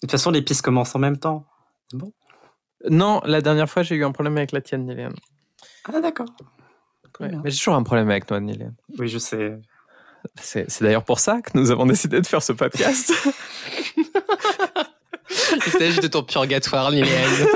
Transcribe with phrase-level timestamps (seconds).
[0.00, 1.46] De toute façon, les pistes commencent en même temps.
[1.92, 2.12] Bon?
[2.88, 5.16] Non, la dernière fois, j'ai eu un problème avec la tienne, Niliane.
[5.92, 6.28] Ah, d'accord.
[7.18, 8.76] Ouais, mais j'ai toujours un problème avec toi, Niliane.
[8.98, 9.58] Oui, je sais.
[10.40, 13.12] C'est c'est d'ailleurs pour ça que nous avons décidé de faire ce podcast.
[15.66, 17.46] Il s'agit de ton purgatoire, Liliane.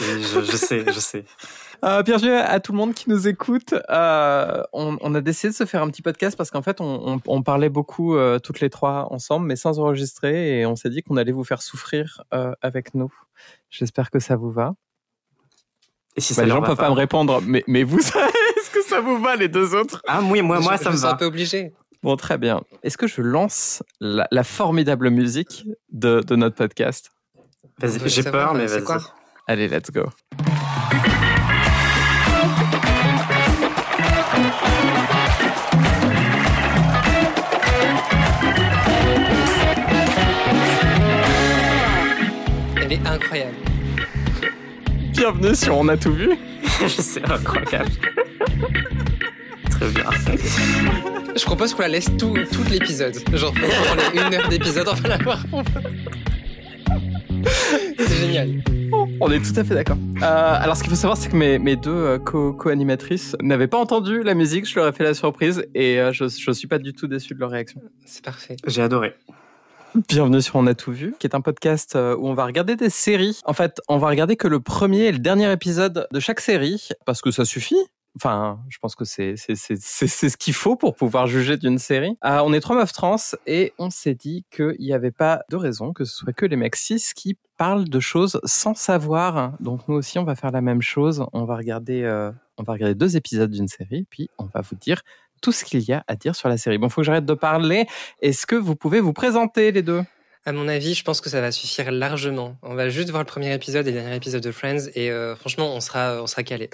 [0.00, 1.24] Oui, je, je sais, je sais.
[1.82, 3.74] Euh, bienvenue à tout le monde qui nous écoute.
[3.90, 7.14] Euh, on, on a décidé de se faire un petit podcast parce qu'en fait, on,
[7.14, 10.88] on, on parlait beaucoup euh, toutes les trois ensemble, mais sans enregistrer, et on s'est
[10.90, 13.12] dit qu'on allait vous faire souffrir euh, avec nous.
[13.70, 14.74] J'espère que ça vous va.
[16.16, 18.70] Et si Bah, ça les gens va peuvent pas me répondre, mais, mais vous, est-ce
[18.70, 20.00] que ça vous va les deux autres?
[20.06, 21.16] Ah, oui, moi, moi, Je- ça je me suis un va.
[21.16, 21.72] peu obligé.
[22.02, 22.62] Bon, très bien.
[22.82, 27.10] Est-ce que je lance la, la formidable musique de, de notre podcast?
[27.78, 28.84] Vas-y, veut j'ai peur, mais c'est vas-y.
[28.84, 28.98] quoi?
[29.46, 30.04] Allez, let's go.
[43.14, 43.56] Incroyable.
[45.12, 46.30] Bienvenue sur On a tout vu.
[46.82, 47.90] je sais, incroyable.
[49.70, 50.04] Très bien.
[51.36, 53.14] Je propose qu'on la laisse tout, tout l'épisode.
[53.32, 55.44] Genre, pendant les une heure d'épisode, on va la voir.
[57.98, 58.50] C'est génial.
[59.20, 59.96] On est tout à fait d'accord.
[60.22, 63.66] Euh, alors, ce qu'il faut savoir, c'est que mes, mes deux euh, co- co-animatrices n'avaient
[63.66, 64.68] pas entendu la musique.
[64.68, 67.34] Je leur ai fait la surprise et euh, je, je suis pas du tout déçu
[67.34, 67.80] de leur réaction.
[68.06, 68.56] C'est parfait.
[68.66, 69.14] J'ai adoré.
[69.94, 72.74] Bienvenue sur On a tout vu, qui est un podcast euh, où on va regarder
[72.74, 73.40] des séries.
[73.44, 76.88] En fait, on va regarder que le premier et le dernier épisode de chaque série,
[77.06, 77.78] parce que ça suffit.
[78.16, 82.18] Enfin, je pense que c'est c'est ce qu'il faut pour pouvoir juger d'une série.
[82.24, 85.56] Euh, on est trois meufs trans et on s'est dit qu'il n'y avait pas de
[85.56, 89.52] raison que ce soit que les mecs cis qui parlent de choses sans savoir.
[89.60, 91.24] Donc nous aussi, on va faire la même chose.
[91.32, 94.76] On va regarder euh, on va regarder deux épisodes d'une série, puis on va vous
[94.76, 95.02] dire
[95.40, 96.78] tout ce qu'il y a à dire sur la série.
[96.78, 97.86] Bon, faut que j'arrête de parler.
[98.22, 100.02] Est-ce que vous pouvez vous présenter les deux?
[100.46, 102.58] À mon avis, je pense que ça va suffire largement.
[102.62, 105.34] On va juste voir le premier épisode et le dernier épisode de Friends et euh,
[105.36, 106.68] franchement, on sera, on sera calé.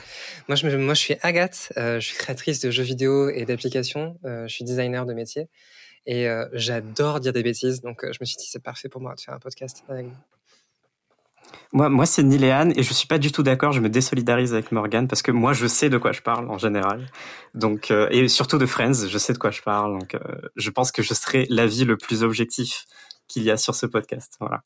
[0.48, 1.72] Moi, je, moi, je suis Agathe.
[1.76, 4.18] euh, je suis créatrice de jeux vidéo et d'applications.
[4.24, 5.48] euh, je suis designer de métier
[6.06, 7.80] et j'adore dire des bêtises.
[7.82, 10.39] Donc, je me suis dit c'est parfait pour moi de faire un podcast avec vous.
[11.72, 13.72] Moi, moi c'est Niléane et je suis pas du tout d'accord.
[13.72, 16.58] Je me désolidarise avec Morgan parce que moi, je sais de quoi je parle en
[16.58, 17.06] général.
[17.54, 19.98] Donc, euh, et surtout de Friends, je sais de quoi je parle.
[20.14, 20.18] Euh,
[20.56, 22.84] je pense que je serai l'avis le plus objectif
[23.28, 24.38] qu'il y a sur ce podcast.
[24.40, 24.62] Voilà.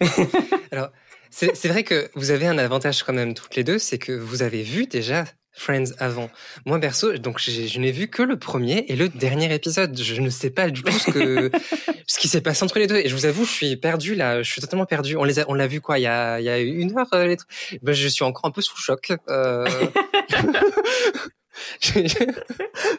[1.30, 4.12] C'est c'est vrai que vous avez un avantage quand même toutes les deux, c'est que
[4.12, 5.26] vous avez vu déjà
[5.58, 6.30] Friends avant.
[6.64, 9.98] Moi perso, donc je n'ai vu que le premier et le dernier épisode.
[10.00, 11.50] Je ne sais pas du tout ce que
[12.06, 12.96] ce qui s'est passé entre les deux.
[12.96, 14.42] Et je vous avoue, je suis perdu là.
[14.42, 15.16] Je suis totalement perdu.
[15.16, 17.06] On les a, on l'a vu quoi Il y a, il y a une heure.
[17.12, 17.48] euh, les trucs
[17.82, 19.12] ben, je suis encore un peu sous choc.
[19.28, 19.66] Euh...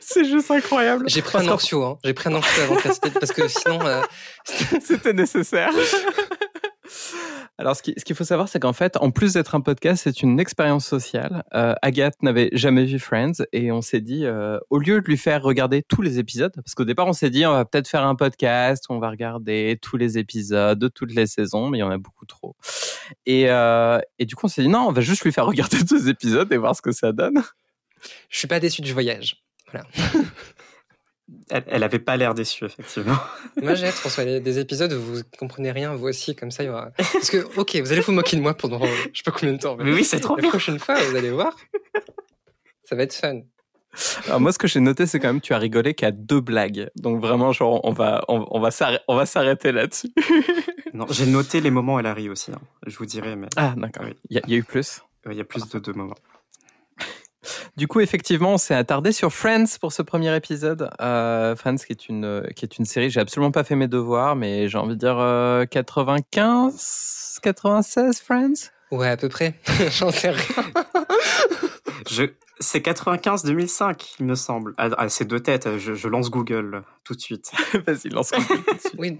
[0.01, 1.05] C'est juste incroyable.
[1.07, 1.83] j'ai pris un anxio.
[1.83, 1.97] Hein.
[2.03, 3.79] J'ai pris un anxio avant parce que sinon.
[3.85, 4.01] euh,
[4.85, 5.71] C'était nécessaire.
[7.59, 10.03] Alors, ce qui- ce qu'il faut savoir, c'est qu'en fait, en plus d'être un podcast,
[10.05, 11.43] c'est une expérience sociale.
[11.53, 15.17] Euh, Agathe n'avait jamais vu Friends et on s'est dit, euh, au lieu de lui
[15.17, 18.05] faire regarder tous les épisodes, parce qu'au départ, on s'est dit, on va peut-être faire
[18.05, 21.83] un podcast, on va regarder tous les épisodes de toutes les saisons, mais il y
[21.83, 22.55] en a beaucoup trop.
[23.25, 25.77] Et, euh, et du coup, on s'est dit, non, on va juste lui faire regarder
[25.83, 27.43] deux épisodes et voir ce que ça donne.
[28.29, 29.43] je suis pas déçu du voyage.
[29.71, 29.85] Voilà.
[31.50, 33.17] Elle, elle avait pas l'air déçue, effectivement.
[33.62, 36.67] Moi, j'ai hâte les- des épisodes où vous comprenez rien, vous aussi, comme ça, il
[36.67, 36.91] y aura.
[36.97, 39.53] Parce que, ok, vous allez vous moquer de moi pendant euh, je sais pas combien
[39.53, 39.75] de temps.
[39.78, 40.50] Mais oui, c'est trop La bien.
[40.51, 41.56] prochaine fois, vous allez voir.
[42.85, 43.41] Ça va être fun.
[44.28, 46.89] Alors moi, ce que j'ai noté, c'est quand même, tu as rigolé qu'à deux blagues.
[46.95, 50.09] Donc vraiment, genre, on va, on, on va s'arrêter, là-dessus.
[50.91, 52.51] Non, j'ai noté les moments où elle a ri aussi.
[52.51, 52.57] hein.
[52.88, 54.06] Je vous dirai, mais Ah, d'accord.
[54.07, 54.16] Oui.
[54.31, 55.01] Il y, a- il y a eu plus.
[55.29, 56.16] il y a plus de deux moments.
[57.77, 60.89] Du coup, effectivement, on s'est attardé sur Friends pour ce premier épisode.
[61.01, 64.35] Euh, Friends, qui est une, qui est une série, j'ai absolument pas fait mes devoirs,
[64.35, 68.71] mais j'ai envie de dire euh, 95, 96 Friends?
[68.91, 69.55] Ouais, à peu près.
[69.91, 70.63] J'en sais rien.
[72.09, 72.23] Je...
[72.61, 74.73] C'est 95-2005, il me semble.
[74.77, 75.77] Ah, ah, c'est deux têtes.
[75.77, 77.53] Je, je lance Google tout de suite.
[77.88, 78.95] Vas-y, lance tout de suite.
[78.97, 79.17] Oui.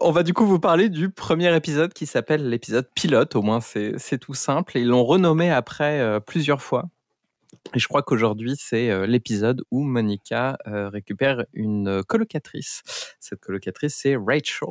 [0.00, 3.36] On va du coup vous parler du premier épisode qui s'appelle l'épisode pilote.
[3.36, 4.76] Au moins, c'est c'est tout simple.
[4.76, 6.90] Et ils l'ont renommé après euh, plusieurs fois.
[7.74, 12.82] Et je crois qu'aujourd'hui, c'est euh, l'épisode où Monica euh, récupère une euh, colocatrice.
[13.20, 14.68] Cette colocatrice, c'est Rachel.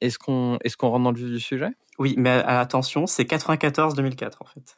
[0.00, 1.70] Est-ce qu'on est qu'on rentre dans le vif du sujet?
[1.98, 4.76] Oui, mais attention, c'est 94-2004 en fait.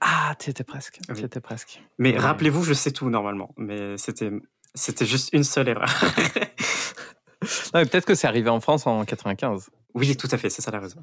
[0.00, 1.00] Ah, tu étais presque.
[1.08, 1.16] Oui.
[1.16, 1.82] Tu étais presque.
[1.98, 2.18] Mais Ouais.
[2.18, 3.54] rappelez-vous, je sais tout normalement.
[3.56, 4.30] Mais c'était
[4.74, 5.88] c'était juste une seule erreur.
[7.72, 9.70] Peut-être que c'est arrivé en France en 95.
[9.94, 11.00] oui, tout à fait, c'est ça la raison.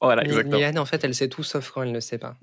[0.00, 0.56] Voilà, exactement.
[0.56, 2.36] Mylène, en fait, elle sait tout sauf quand elle ne sait pas.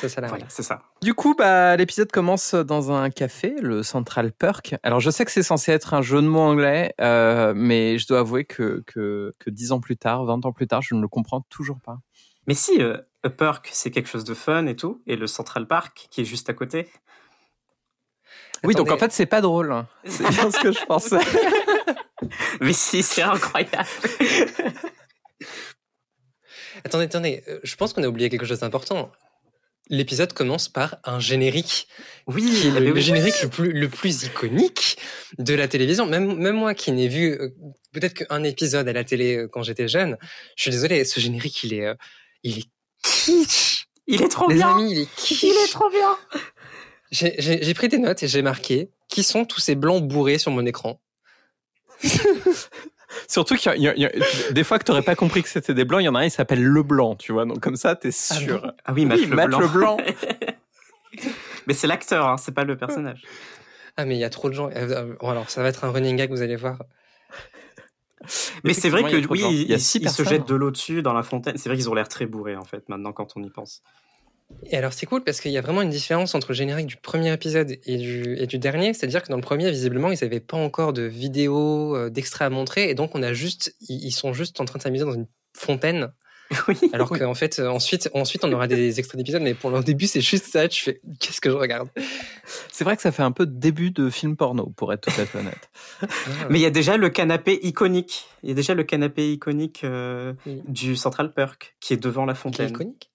[0.00, 0.54] C'est ça la Voilà, règle.
[0.54, 0.82] c'est ça.
[1.02, 4.74] Du coup, bah, l'épisode commence dans un café, le Central Perk.
[4.82, 8.06] Alors, je sais que c'est censé être un jeu de mots anglais, euh, mais je
[8.06, 11.00] dois avouer que, que, que 10 ans plus tard, 20 ans plus tard, je ne
[11.00, 11.98] le comprends toujours pas.
[12.46, 15.66] Mais si, euh, A Perk, c'est quelque chose de fun et tout, et le Central
[15.66, 16.88] Park, qui est juste à côté.
[18.64, 19.84] Oui, donc en fait, c'est pas drôle.
[20.04, 21.18] C'est bien ce que je pensais.
[22.60, 23.88] Mais si, c'est incroyable.
[26.84, 29.10] Attendez, attendez, euh, je pense qu'on a oublié quelque chose d'important.
[29.92, 31.86] L'épisode commence par un générique,
[32.26, 33.02] Oui, qui est mais le, le oui.
[33.02, 34.96] générique le plus, le plus iconique
[35.38, 36.06] de la télévision.
[36.06, 37.50] Même, même moi qui n'ai vu euh,
[37.92, 40.16] peut-être qu'un épisode à la télé euh, quand j'étais jeune,
[40.56, 41.94] je suis désolé, ce générique, il est, euh,
[42.42, 42.68] il est
[43.02, 43.86] kitsch.
[44.06, 44.76] Il est trop Les bien.
[44.78, 45.42] amis, il est kitsch.
[45.42, 46.16] Il est trop bien.
[47.10, 50.64] J'ai pris des notes et j'ai marqué qui sont tous ces blancs bourrés sur mon
[50.64, 51.00] écran?
[53.28, 55.14] Surtout qu'il y a, il y a- il y a- des fois que t'aurais pas
[55.14, 57.32] compris que c'était des blancs, il y en a un, il s'appelle Le Blanc, tu
[57.32, 57.44] vois.
[57.44, 58.72] Donc comme ça, t'es Ah sûr.
[58.84, 59.60] Ah oui, Matt, Oui, le, Matt blanc.
[59.60, 59.96] Leblanc.
[61.66, 63.22] Mais c'est l'acteur, hein, c'est pas le personnage.
[63.96, 64.68] Ah mais il y a trop de gens.
[64.70, 66.78] Euh, euh, bon, alors ça va être un running gag, vous allez voir.
[68.64, 71.56] Mais c'est vrai que oui, Il se jettent de l'eau dessus dans la fontaine.
[71.58, 73.82] C'est vrai qu'ils ont l'air très bourrés en fait maintenant quand on y pense.
[74.64, 76.96] Et alors c'est cool parce qu'il y a vraiment une différence entre le générique du
[76.96, 78.94] premier épisode et du, et du dernier.
[78.94, 82.50] C'est-à-dire que dans le premier, visiblement, ils n'avaient pas encore de vidéos, euh, d'extraits à
[82.50, 82.88] montrer.
[82.88, 85.26] Et donc on a juste, ils, ils sont juste en train de s'amuser dans une
[85.56, 86.12] fontaine.
[86.68, 86.76] Oui.
[86.92, 89.40] Alors qu'en fait, ensuite, ensuite, on aura des extraits d'épisodes.
[89.40, 90.68] Mais pour le début, c'est juste ça.
[90.68, 91.88] Tu fais, qu'est-ce que je regarde?
[92.70, 95.24] C'est vrai que ça fait un peu début de film porno, pour être tout à
[95.24, 95.70] fait honnête.
[96.50, 98.26] Mais il y a déjà le canapé iconique.
[98.42, 100.60] Il y a déjà le canapé iconique euh, Oui.
[100.68, 102.68] du Central Perk qui est devant la fontaine.
[102.68, 103.10] iconique?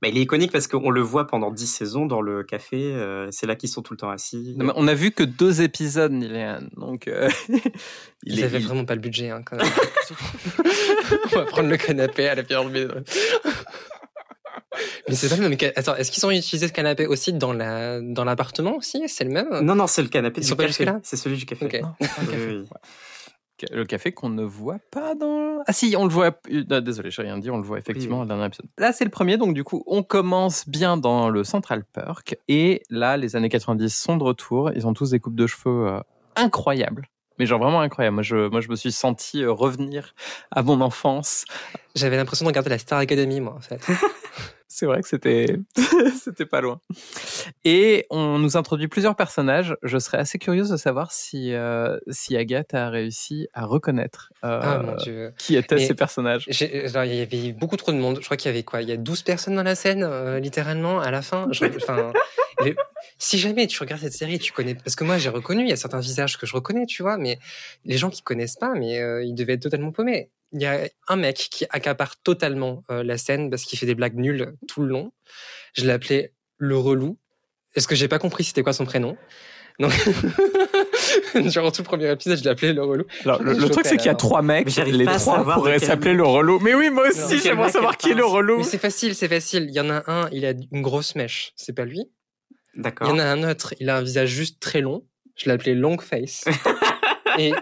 [0.00, 2.76] Bah, il est iconique parce qu'on le voit pendant 10 saisons dans le café.
[2.94, 4.54] euh, c'est là qu'ils sont tout le temps assis.
[4.56, 6.70] Non, mais on a vu que deux épisodes, Niléane.
[6.76, 9.66] Donc, euh, il Ils avaient il- vraiment pas le budget, hein, quand même.
[11.32, 13.04] on va prendre le canapé à la pyramide.
[15.08, 15.58] Mais c'est pas le même.
[15.76, 19.02] Attends, est-ce qu'ils ont utilisé ce canapé aussi dans la dans l'appartement aussi?
[19.08, 19.48] C'est le même?
[19.62, 20.84] Non, non, c'est le canapé Ils du sont pas café.
[20.84, 21.00] jusque-là?
[21.02, 21.64] C'est celui du café.
[21.64, 21.80] Ok.
[21.82, 22.46] Non, Oui, un café.
[22.46, 22.56] oui.
[22.58, 22.66] Ouais.
[23.72, 25.62] Le café qu'on ne voit pas dans.
[25.66, 26.38] Ah si, on le voit.
[26.52, 27.50] euh, Désolé, j'ai rien dit.
[27.50, 28.66] On le voit effectivement Oui, dans le dernier épisode.
[28.78, 32.36] Là, c'est le premier, donc du coup, on commence bien dans le Central Perk.
[32.48, 34.70] Et là, les années 90 sont de retour.
[34.74, 36.00] Ils ont tous des coupes de cheveux euh,
[36.36, 37.08] incroyables.
[37.38, 38.14] Mais genre vraiment incroyables.
[38.14, 40.14] Moi, je, moi, je me suis senti euh, revenir
[40.50, 41.44] à mon enfance.
[41.94, 43.80] J'avais l'impression de regarder la Star Academy, moi, en fait.
[44.70, 45.56] C'est vrai que c'était
[46.22, 46.80] c'était pas loin.
[47.64, 49.76] Et on nous introduit plusieurs personnages.
[49.82, 54.60] Je serais assez curieuse de savoir si euh, si Agathe a réussi à reconnaître euh,
[54.62, 55.32] Ah mon dieu.
[55.38, 56.44] qui étaient Mais- ces personnages.
[56.48, 58.18] Il y avait beaucoup trop de monde.
[58.20, 58.82] Je crois qu'il y avait quoi?
[58.82, 61.48] Il y a 12 personnes dans la scène, euh, littéralement, à la fin?
[61.50, 61.64] Je-
[62.64, 62.74] les-
[63.18, 64.74] si jamais tu regardes cette série, tu connais.
[64.74, 67.16] Parce que moi, j'ai reconnu, il y a certains visages que je reconnais, tu vois,
[67.18, 67.38] mais
[67.84, 70.30] les gens qui connaissent pas, mais euh, ils devaient être totalement paumés.
[70.52, 73.94] Il y a un mec qui accapare totalement euh, la scène parce qu'il fait des
[73.94, 75.12] blagues nulles tout le long.
[75.74, 77.18] Je l'ai appelé le relou.
[77.74, 79.16] Est-ce que j'ai pas compris c'était quoi son prénom?
[79.78, 79.92] Donc,
[81.50, 83.04] genre tout le premier épisode, je l'ai appelé le relou.
[83.24, 84.74] Alors, le, le truc, c'est qu'il y a trois mecs.
[84.76, 86.58] Les trois pourraient s'appeler le relou.
[86.60, 88.58] Mais oui, moi Non, aussi, j'aimerais savoir qui est le relou.
[88.58, 89.66] Mais c'est facile, c'est facile.
[89.68, 92.08] Il y en a un, il a une grosse mèche, c'est pas lui.
[92.78, 93.10] Il y D'accord.
[93.10, 95.04] en a un autre, il a un visage juste très long.
[95.36, 96.44] Je l'ai appelé long face.
[97.38, 97.52] et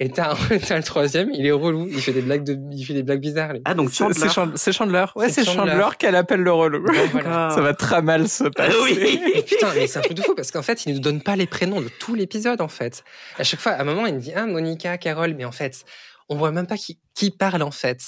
[0.00, 0.34] et t'as
[0.66, 1.86] t'as le troisième, il est relou.
[1.88, 3.52] Il fait des blagues de, il fait des blagues bizarres.
[3.52, 3.60] lui.
[3.66, 4.14] Ah, donc C'est Chandler.
[4.18, 4.52] c'est Chandler.
[4.56, 5.04] C'est Chandler.
[5.14, 5.96] Ouais, C'est c'est Chandler, Chandler.
[5.98, 6.84] qu'elle appelle le relou.
[7.12, 7.50] Voilà.
[7.54, 8.76] Ça va très mal se Ah passer.
[8.82, 9.20] oui.
[9.34, 11.36] Et putain, mais c'est un truc de fou parce qu'en fait, il nous donne pas
[11.36, 13.04] les prénoms de tout l'épisode en fait.
[13.38, 15.84] À chaque fois, à un moment, il me dit ah Monica, Carole, mais en fait,
[16.28, 18.00] on voit même pas qui, qui parle en fait.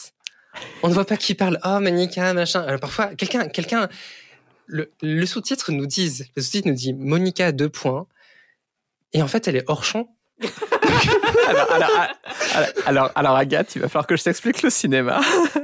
[0.82, 1.58] On ne voit pas qui parle.
[1.65, 2.62] Oh Monica, machin.
[2.62, 3.88] Alors parfois, quelqu'un, quelqu'un,
[4.66, 8.06] le, le sous-titre nous dit, le sous-titre nous dit Monica deux points,
[9.14, 10.08] et en fait, elle est hors champ.
[11.48, 11.90] alors, alors,
[12.54, 15.20] alors, alors, alors, Agathe, il va falloir que je t'explique le cinéma.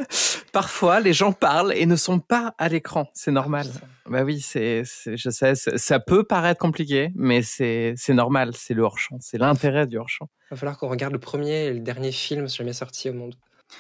[0.53, 3.11] Parfois, les gens parlent et ne sont pas à l'écran.
[3.13, 3.67] C'est normal.
[4.07, 8.53] Bah oui, c'est, je sais, ça peut paraître compliqué, mais c'est, c'est normal.
[8.57, 9.17] C'est le hors-champ.
[9.21, 10.29] C'est l'intérêt du hors-champ.
[10.47, 13.35] Il va falloir qu'on regarde le premier et le dernier film jamais sorti au monde.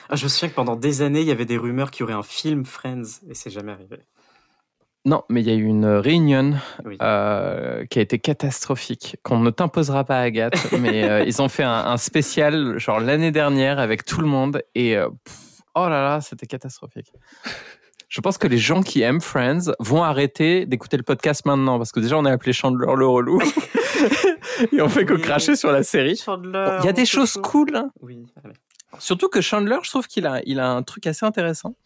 [0.08, 2.02] Ah, je me souviens que pendant des années, il y avait des rumeurs qu'il y
[2.04, 3.98] aurait un film Friends et c'est jamais arrivé.
[5.06, 6.52] Non, mais il y a eu une réunion
[6.84, 6.98] Oui.
[7.00, 11.62] euh, qui a été catastrophique, qu'on ne t'imposera pas, Agathe, mais euh, ils ont fait
[11.62, 15.36] un, un spécial, genre l'année dernière, avec tout le monde, et euh, pff,
[15.74, 17.12] oh là là, c'était catastrophique.
[18.10, 21.92] Je pense que les gens qui aiment Friends vont arrêter d'écouter le podcast maintenant, parce
[21.92, 23.40] que déjà on a appelé Chandler le relou,
[24.72, 26.20] et on fait que cracher sur la série.
[26.26, 27.90] Il y a des choses se cool, hein.
[28.00, 28.54] Oui, allez.
[28.98, 31.76] Surtout que Chandler, je trouve qu'il a, il a un truc assez intéressant.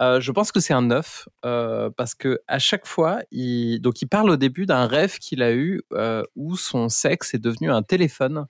[0.00, 4.02] Euh, je pense que c'est un œuf euh, parce que à chaque fois, il, donc
[4.02, 7.70] il parle au début d'un rêve qu'il a eu euh, où son sexe est devenu
[7.70, 8.46] un téléphone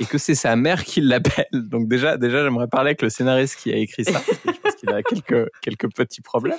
[0.00, 1.46] et que c'est sa mère qui l'appelle.
[1.52, 4.20] Donc déjà, déjà, j'aimerais parler avec le scénariste qui a écrit ça.
[4.80, 6.58] qu'il a quelques quelques petits problèmes.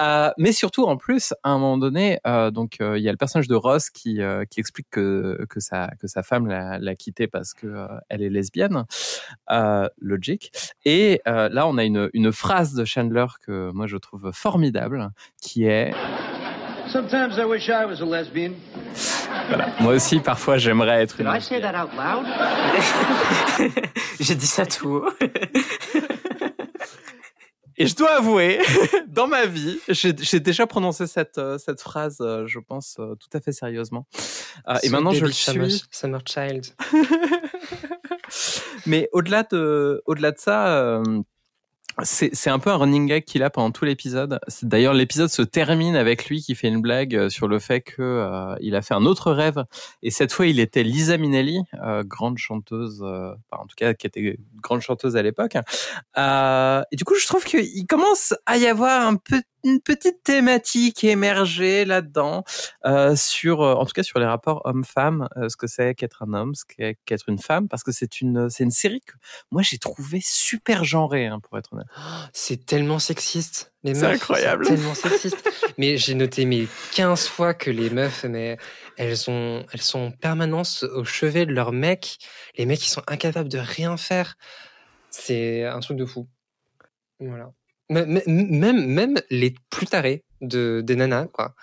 [0.00, 3.12] Euh, mais surtout, en plus, à un moment donné, euh, donc euh, il y a
[3.12, 6.94] le personnage de Ross qui euh, qui explique que que sa que sa femme l'a,
[6.94, 8.84] quitté parce que euh, elle est lesbienne,
[9.50, 10.52] euh, logique.
[10.84, 15.10] Et euh, là, on a une une phrase de Chandler que moi je trouve formidable,
[15.40, 15.92] qui est
[16.92, 18.54] Sometimes I wish I was a lesbian.
[19.48, 22.26] voilà, moi aussi parfois j'aimerais être une I say that out loud?
[24.20, 25.08] J'ai dit ça tout haut.
[27.80, 28.58] Et je dois avouer,
[29.08, 33.30] dans ma vie, j'ai déjà prononcé cette, euh, cette phrase, euh, je pense, euh, tout
[33.32, 34.06] à fait sérieusement.
[34.68, 35.84] Euh, et maintenant, je le Summer, suis.
[35.90, 36.66] Summer Child.
[38.86, 41.22] Mais au-delà de, au-delà de ça, euh,
[42.04, 44.40] c'est un peu un running gag qu'il a pendant tout l'épisode.
[44.62, 48.02] D'ailleurs, l'épisode se termine avec lui qui fait une blague euh, sur le fait que
[48.02, 49.64] euh, il a fait un autre rêve
[50.02, 54.06] et cette fois, il était Lisa Minnelli, euh, grande chanteuse, euh, en tout cas qui
[54.06, 55.56] était grande chanteuse à l'époque.
[56.16, 61.04] Et du coup, je trouve qu'il commence à y avoir un peu une petite thématique
[61.04, 62.44] émergée là-dedans
[62.86, 66.22] euh, sur, euh, en tout cas sur les rapports homme-femme, euh, ce que c'est qu'être
[66.22, 69.12] un homme, ce qu'est qu'être une femme, parce que c'est une c'est une série que
[69.50, 71.86] moi j'ai trouvé super genrée hein, pour être honnête.
[72.32, 73.72] C'est tellement sexiste.
[73.82, 74.66] Les C'est meufs, incroyable.
[74.66, 75.48] C'est tellement sexiste.
[75.78, 78.58] mais j'ai noté mais 15 fois que les meufs, mais
[78.96, 82.18] elles ont, elles sont en permanence au chevet de leurs mecs.
[82.56, 84.36] Les mecs, ils sont incapables de rien faire.
[85.10, 86.28] C'est un truc de fou.
[87.18, 87.52] Voilà.
[87.90, 91.54] Même, même les plus tarés de, des nanas, quoi.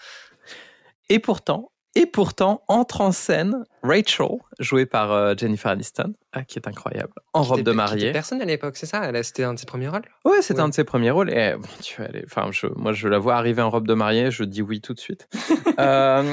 [1.09, 4.27] Et pourtant, et pourtant entre en scène Rachel,
[4.59, 7.75] jouée par euh, Jennifer Aniston, ah, qui est incroyable, en Qui robe était- de qui
[7.75, 8.11] était mariée.
[8.11, 9.09] personne à l'époque, c'est ça?
[9.23, 10.01] C'était un de ses premiers rôles?
[10.25, 10.65] Ouais, c'était Ouais.
[10.65, 11.29] un de ses premiers rôles.
[11.31, 14.29] Et bon, tu vois, enfin, je, moi, je la vois arriver en robe de mariée,
[14.31, 15.27] je dis oui tout de suite.
[15.79, 16.23] Euh,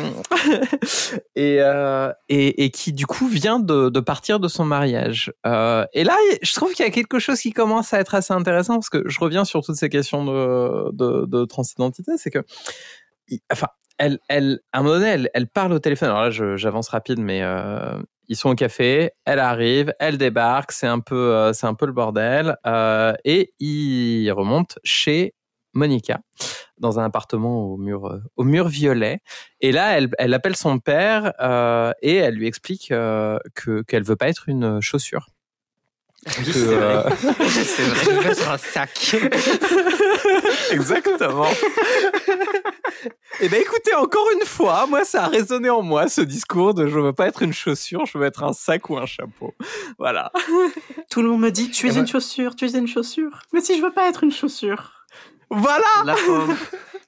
[1.36, 5.32] et, euh, et, et qui du coup vient de, de partir de son mariage.
[5.44, 8.74] Et là, je trouve qu'il y a quelque chose qui commence à être assez intéressant
[8.76, 12.38] parce que je reviens sur toutes ces questions de, de, de transidentité, c'est que,
[13.52, 13.68] enfin,
[13.98, 16.08] elle, elle, à un moment donné, elle, elle parle au téléphone.
[16.10, 17.96] Alors là, je- j'avance rapide, mais euh,
[18.28, 21.86] ils sont au café, elle arrive, elle débarque, c'est un peu, euh, c'est un peu
[21.86, 25.34] le bordel, euh, et il remonte chez
[25.74, 26.20] Monica
[26.78, 29.20] dans un appartement au mur, euh, au mur violet.
[29.60, 34.02] Et là, elle, elle appelle son père euh, et elle lui explique euh, que qu'elle
[34.04, 35.26] veut pas être une chaussure.
[36.38, 36.96] Oui, Que, c'est vrai.
[36.96, 37.10] euh,
[37.48, 38.00] c'est vrai.
[38.08, 39.16] Elle veut être un sac.
[40.72, 41.44] Exactement.
[43.40, 46.86] Eh ben écoutez, encore une fois, moi ça a résonné en moi ce discours de
[46.86, 49.54] je veux pas être une chaussure, je veux être un sac ou un chapeau.
[49.98, 50.30] Voilà.
[51.10, 53.40] Tout le monde me dit tu es Eh ben- une chaussure, tu es une chaussure.
[53.52, 54.92] Mais si je veux pas être une chaussure.
[55.50, 55.84] Voilà.
[56.04, 56.54] La pauvre.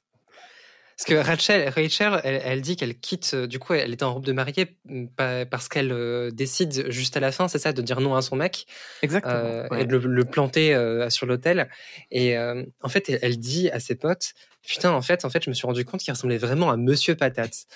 [0.96, 4.14] Parce que Rachel, Rachel elle, elle dit qu'elle quitte, euh, du coup, elle était en
[4.14, 5.06] robe de mariée mm,
[5.50, 8.34] parce qu'elle euh, décide juste à la fin, c'est ça, de dire non à son
[8.36, 8.66] mec
[9.02, 9.34] Exactement.
[9.34, 9.82] euh, ouais.
[9.82, 11.68] et de le, le planter euh, sur l'hôtel.
[12.10, 14.32] Et euh, en fait, elle, dit à ses potes,
[14.66, 17.14] putain, en fait, en fait, je me suis rendu compte qu'il ressemblait vraiment à Monsieur
[17.14, 17.66] Patate.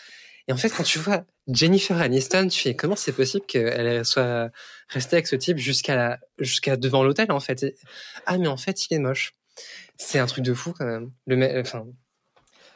[0.49, 4.51] Et en fait, quand tu vois Jennifer Aniston, tu fais comment c'est possible qu'elle soit
[4.89, 7.63] restée avec ce type jusqu'à la, jusqu'à devant l'hôtel, en fait?
[7.65, 7.75] Et-
[8.25, 9.35] ah, mais en fait, il est moche.
[9.99, 11.11] C'est un truc de fou quand même.
[11.27, 11.85] Le, enfin,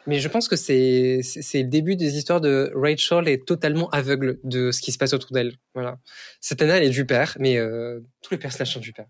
[0.07, 1.21] mais je pense que c'est
[1.55, 5.33] le début des histoires de Rachel est totalement aveugle de ce qui se passe autour
[5.33, 5.57] d'elle.
[5.75, 5.99] Voilà.
[6.41, 9.07] Cette Anna, elle est du père, mais euh, tous les personnages sont du père.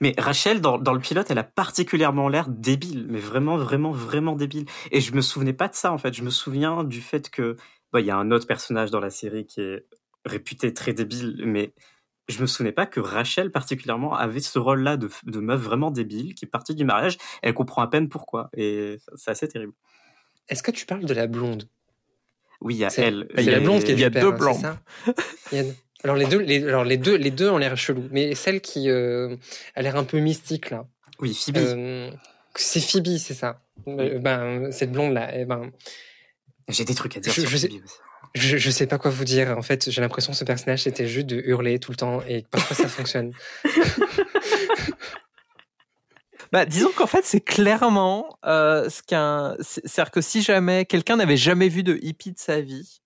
[0.00, 4.36] Mais Rachel, dans, dans le pilote, elle a particulièrement l'air débile, mais vraiment, vraiment, vraiment
[4.36, 4.66] débile.
[4.92, 6.14] Et je me souvenais pas de ça, en fait.
[6.14, 7.56] Je me souviens du fait que,
[7.92, 9.84] bah, il y a un autre personnage dans la série qui est
[10.24, 11.72] réputé très débile, mais
[12.28, 16.34] je me souvenais pas que Rachel, particulièrement, avait ce rôle-là de, de meuf vraiment débile,
[16.34, 18.50] qui est partie du mariage, elle comprend à peine pourquoi.
[18.56, 19.72] Et c'est assez terrible.
[20.48, 21.68] Est-ce que tu parles de la blonde?
[22.60, 23.28] Oui, il y a C'est elle.
[23.34, 24.32] c'est Il y la a- blonde qui est il y a deux
[24.64, 24.78] hein,
[25.52, 25.56] a-
[26.04, 28.88] Alors les deux, les, alors les deux, les deux ont l'air chelous, mais celle qui
[28.90, 29.36] euh,
[29.74, 30.86] a l'air un peu mystique là,
[31.20, 31.56] Oui, Phoebe.
[31.58, 32.10] euh,
[32.54, 33.62] c'est Phoebe, c'est ça.
[33.86, 35.70] Euh, ben cette blonde là, eh ben
[36.68, 37.96] J'ai des trucs à dire je- sur je sais- Phoebe aussi.
[38.34, 39.56] Je, je sais pas quoi vous dire.
[39.58, 42.44] En fait, j'ai l'impression que ce personnage c'était juste de hurler tout le temps et
[42.50, 43.32] parfois ça fonctionne.
[46.50, 49.54] Bah, disons qu'en fait, c'est clairement euh, ce qu'un.
[49.60, 53.00] c'est- C'est-à-dire que si jamais quelqu'un n'avait jamais vu de hippie de sa vie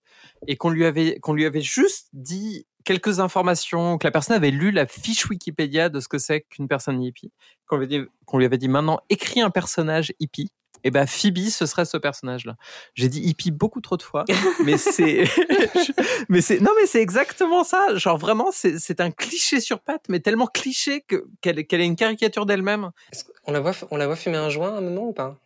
[0.46, 4.70] et qu'on lui avait lui avait juste dit quelques informations, que la personne avait lu
[4.70, 7.32] la fiche Wikipédia de ce que c'est qu'une personne hippie,
[7.66, 10.50] qu'on lui, avait dit- lui avait dit maintenant écris un personnage hippie.
[10.84, 12.56] Et ben Phoebe, ce serait ce personnage-là.
[12.94, 14.24] J'ai dit hippie beaucoup trop de fois,
[14.64, 15.24] mais c'est,
[16.28, 17.94] mais c'est, non mais c'est exactement ça.
[17.96, 21.86] Genre vraiment, c'est, c'est un cliché sur pattes, mais tellement cliché que qu'elle, qu'elle est
[21.86, 22.90] une caricature d'elle-même.
[23.12, 25.38] Est-ce qu'on la voit, on la voit fumer un joint à un moment ou pas?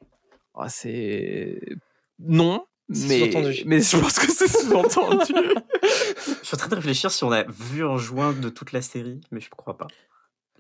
[0.55, 1.61] Ah, c'est
[2.19, 3.63] non, C'est mais sous-entendu.
[3.67, 5.33] mais je pense que c'est sous-entendu.
[6.43, 8.81] Je suis en train de réfléchir si on a vu un joint de toute la
[8.83, 9.87] série, mais je crois pas.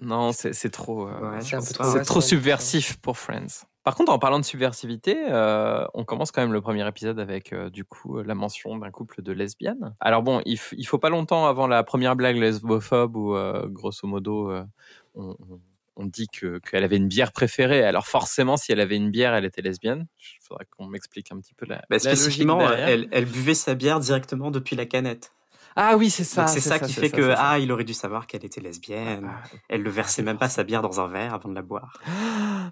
[0.00, 3.64] Non, c'est c'est trop, euh, Ouais, c'est trop trop subversif pour Friends.
[3.86, 7.52] Par contre, en parlant de subversivité, euh, on commence quand même le premier épisode avec
[7.52, 9.94] euh, du coup la mention d'un couple de lesbiennes.
[10.00, 14.08] Alors bon, il, il faut pas longtemps avant la première blague lesbophobe où euh, grosso
[14.08, 14.64] modo euh,
[15.14, 17.84] on, dit que qu'elle avait une bière préférée.
[17.84, 20.08] Alors forcément, si elle avait une bière, elle était lesbienne.
[20.18, 24.00] Il faudrait qu'on m'explique un petit peu la, Bah, la spécifiquement, elle buvait sa bière
[24.00, 25.30] directement depuis la canette.
[25.76, 26.46] Ah oui, c'est ça.
[26.46, 29.28] C'est ça, qui fait que ça, ah, il aurait dû savoir qu'elle était lesbienne.
[29.30, 32.00] Ah, Elle le versait même pas sa bière dans un verre avant de la boire.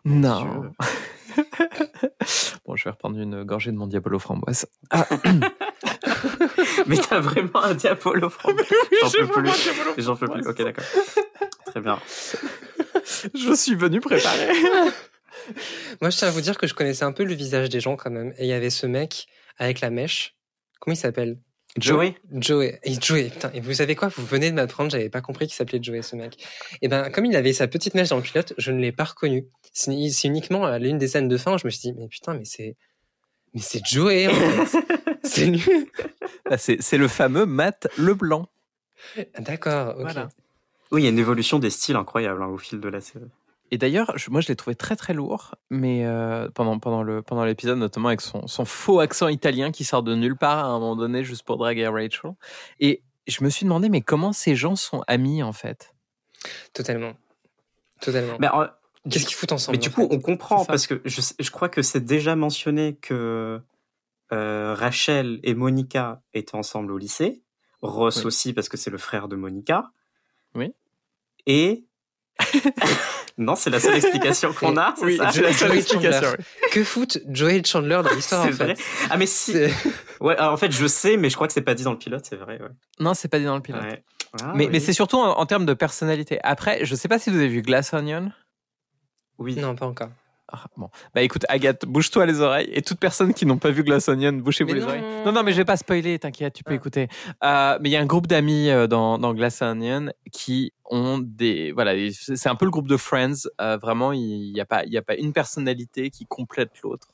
[0.05, 0.73] Non.
[2.67, 4.67] bon, je vais reprendre une gorgée de mon Diabolo framboise.
[6.87, 8.67] Mais t'as vraiment un diabolo framboise.
[9.03, 9.51] J'en peux plus.
[9.99, 10.47] J'en peux plus.
[10.47, 10.85] Ok, d'accord.
[11.67, 11.99] Très bien.
[13.35, 14.49] Je suis venu préparé.
[16.01, 17.97] Moi, je tiens à vous dire que je connaissais un peu le visage des gens
[17.97, 18.33] quand même.
[18.39, 19.27] Et il y avait ce mec
[19.59, 20.35] avec la mèche.
[20.81, 21.39] Comment il s'appelle?
[21.79, 22.79] Joey Joey.
[22.85, 23.51] Et Joey, putain.
[23.53, 24.09] Et vous savez quoi?
[24.09, 26.45] Vous venez de m'apprendre, j'avais pas compris qu'il s'appelait Joey, ce mec.
[26.83, 29.05] Et ben, comme il avait sa petite mèche dans le pilote, je ne l'ai pas
[29.05, 29.47] reconnu.
[29.73, 32.35] C'est uniquement à l'une des scènes de fin où je me suis dit, mais putain,
[32.35, 32.77] mais c'est,
[33.55, 34.79] mais c'est Joey, en fait.
[35.25, 35.65] c'est lui.
[36.49, 38.49] Bah, c'est c'est le fameux Matt Leblanc.
[39.39, 40.03] D'accord, ok.
[40.03, 40.29] Voilà.
[40.93, 43.25] Oui, il y a une évolution des styles incroyable hein, au fil de la série.
[43.71, 47.45] Et d'ailleurs, moi, je l'ai trouvé très très lourd, mais euh, pendant pendant le pendant
[47.45, 50.79] l'épisode, notamment avec son, son faux accent italien qui sort de nulle part à un
[50.79, 52.33] moment donné, juste pour draguer Rachel.
[52.79, 55.95] Et je me suis demandé, mais comment ces gens sont amis en fait?
[56.73, 57.15] Totalement.
[58.01, 58.37] Totalement.
[58.39, 58.67] Mais, euh,
[59.11, 60.15] Qu'est-ce qu'ils foutent ensemble mais du en coup, fait?
[60.15, 63.61] on comprend parce que je, je crois que c'est déjà mentionné que
[64.33, 67.43] euh, Rachel et Monica étaient ensemble au lycée.
[67.83, 68.27] Ross Oui.
[68.27, 69.91] aussi parce que c'est le frère de Monica.
[70.55, 70.73] Oui.
[71.47, 71.85] Et
[73.39, 74.95] non, c'est la seule explication qu'on a.
[74.97, 76.33] ça c'est la seule explication, Chandler.
[76.73, 78.77] Que foutent Joey et Chandler dans l'histoire C'est en fait vrai.
[79.11, 79.55] Ah mais si.
[80.21, 81.99] Ouais, alors, en fait, je sais, mais je crois que c'est pas dit dans le
[81.99, 82.61] pilote, c'est vrai.
[82.61, 82.69] Ouais.
[83.01, 83.83] Non, c'est pas dit dans le pilote.
[83.83, 84.03] Ouais.
[84.43, 84.71] Ah, mais oui.
[84.73, 86.39] mais c'est surtout en, en termes de personnalité.
[86.43, 88.33] Après, je sais pas si vous avez vu Glass Onion.
[89.39, 89.55] oui.
[89.57, 90.11] Non, pas encore.
[90.53, 90.89] Ah, bon.
[91.15, 92.69] Bah écoute, Agathe, bouge-toi les oreilles.
[92.73, 94.87] Et toute personne qui n'ont pas vu Glass Onion, bouchez-vous les non.
[94.89, 95.03] oreilles.
[95.25, 96.77] Non, non, mais je vais pas spoiler, t'inquiète, tu peux Ah.
[96.77, 97.09] écouter.
[97.43, 101.19] Euh, mais il y a un groupe d'amis euh, dans, dans Glass Onion qui ont
[101.19, 101.73] des.
[101.73, 103.49] Voilà, c'est un peu le groupe de Friends.
[103.61, 107.09] Euh, vraiment, il n'y a, pas- il y a pas une personnalité qui complète l'autre.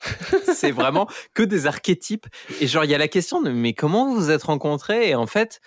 [0.54, 2.26] c'est vraiment que des archétypes.
[2.60, 5.08] Et genre, il y a la question de mais comment vous vous êtes rencontrés?
[5.10, 5.60] Et en fait.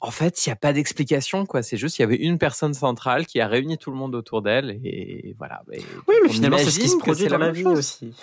[0.00, 1.62] En fait, il n'y a pas d'explication, quoi.
[1.62, 4.42] C'est juste, il y avait une personne centrale qui a réuni tout le monde autour
[4.42, 5.62] d'elle, et voilà.
[5.72, 7.78] Et Oui, mais finalement, c'est ce qui se produit dans la même vie chose.
[7.78, 8.14] aussi.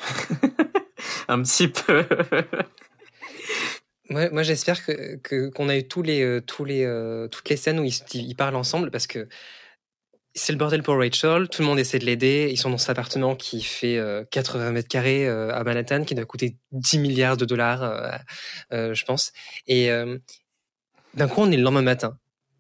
[1.28, 2.06] un petit peu.
[4.12, 7.58] Moi, moi j'espère que qu'on a eu tous les euh, tous les euh, toutes les
[7.58, 9.28] scènes où ils, parlent ensemble parce que
[10.36, 11.48] c'est le bordel pour Rachel.
[11.48, 12.50] Tout le monde essaie de l'aider.
[12.52, 16.14] Ils sont dans cet appartement qui fait euh, 80 mètres carrés euh, à Manhattan, qui
[16.14, 18.12] doit coûter 10 milliards de dollars, euh,
[18.74, 19.32] euh, je pense.
[19.66, 20.18] Et euh,
[21.16, 22.18] d'un coup, on est le lendemain matin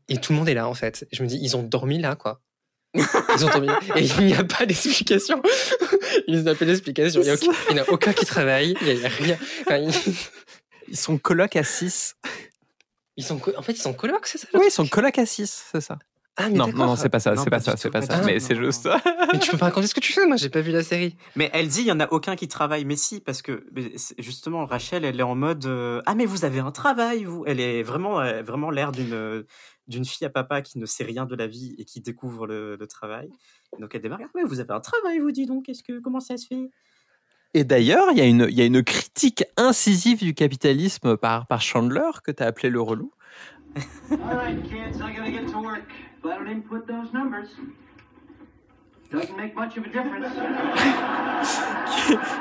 [0.09, 1.07] et tout le monde est là en fait.
[1.11, 2.41] Je me dis, ils ont dormi là, quoi.
[2.93, 3.79] Ils ont dormi là.
[3.95, 5.41] et il n'y a pas d'explication.
[6.27, 7.21] Ils n'ont pas d'explication.
[7.21, 8.75] Il n'y aucun- en a aucun qui travaille.
[8.81, 9.37] Il n'y a rien.
[9.61, 10.13] Enfin, ils-
[10.87, 12.15] Ils sont coloc à 6.
[13.17, 15.65] Ils sont, en fait, ils sont colocs, c'est ça Oui, ils sont coloc à 6,
[15.71, 15.97] c'est ça.
[16.37, 18.05] Ah, mais Non, non, non, c'est pas ça, c'est pas pas ça, c'est pas pas
[18.17, 18.21] ça.
[18.23, 18.89] Mais c'est juste.
[19.31, 21.15] Mais tu peux pas raconter ce que tu fais, moi, j'ai pas vu la série.
[21.37, 22.83] Mais elle dit, il y en a aucun qui travaille.
[22.83, 23.65] Mais si, parce que
[24.17, 27.45] justement, Rachel, elle est en mode euh, ah mais vous avez un travail, vous.
[27.47, 29.43] Elle est vraiment, euh, vraiment l'air d'une euh,
[29.87, 32.75] d'une fille à papa qui ne sait rien de la vie et qui découvre le,
[32.75, 33.29] le travail.
[33.79, 34.19] Donc elle démarre.
[34.23, 35.65] Ah mais vous avez un travail, vous dis donc.
[35.65, 36.69] Qu'est-ce que comment ça se fait?
[37.53, 41.47] Et d'ailleurs, il y, a une- il y a une critique incisive du capitalisme par,
[41.47, 43.13] par Chandler, que tu as appelé le relou.
[44.11, 45.83] All right, kids, I gotta get to work.
[46.25, 47.49] Glad I didn't put those numbers.
[49.11, 50.33] Doesn't make much of a difference.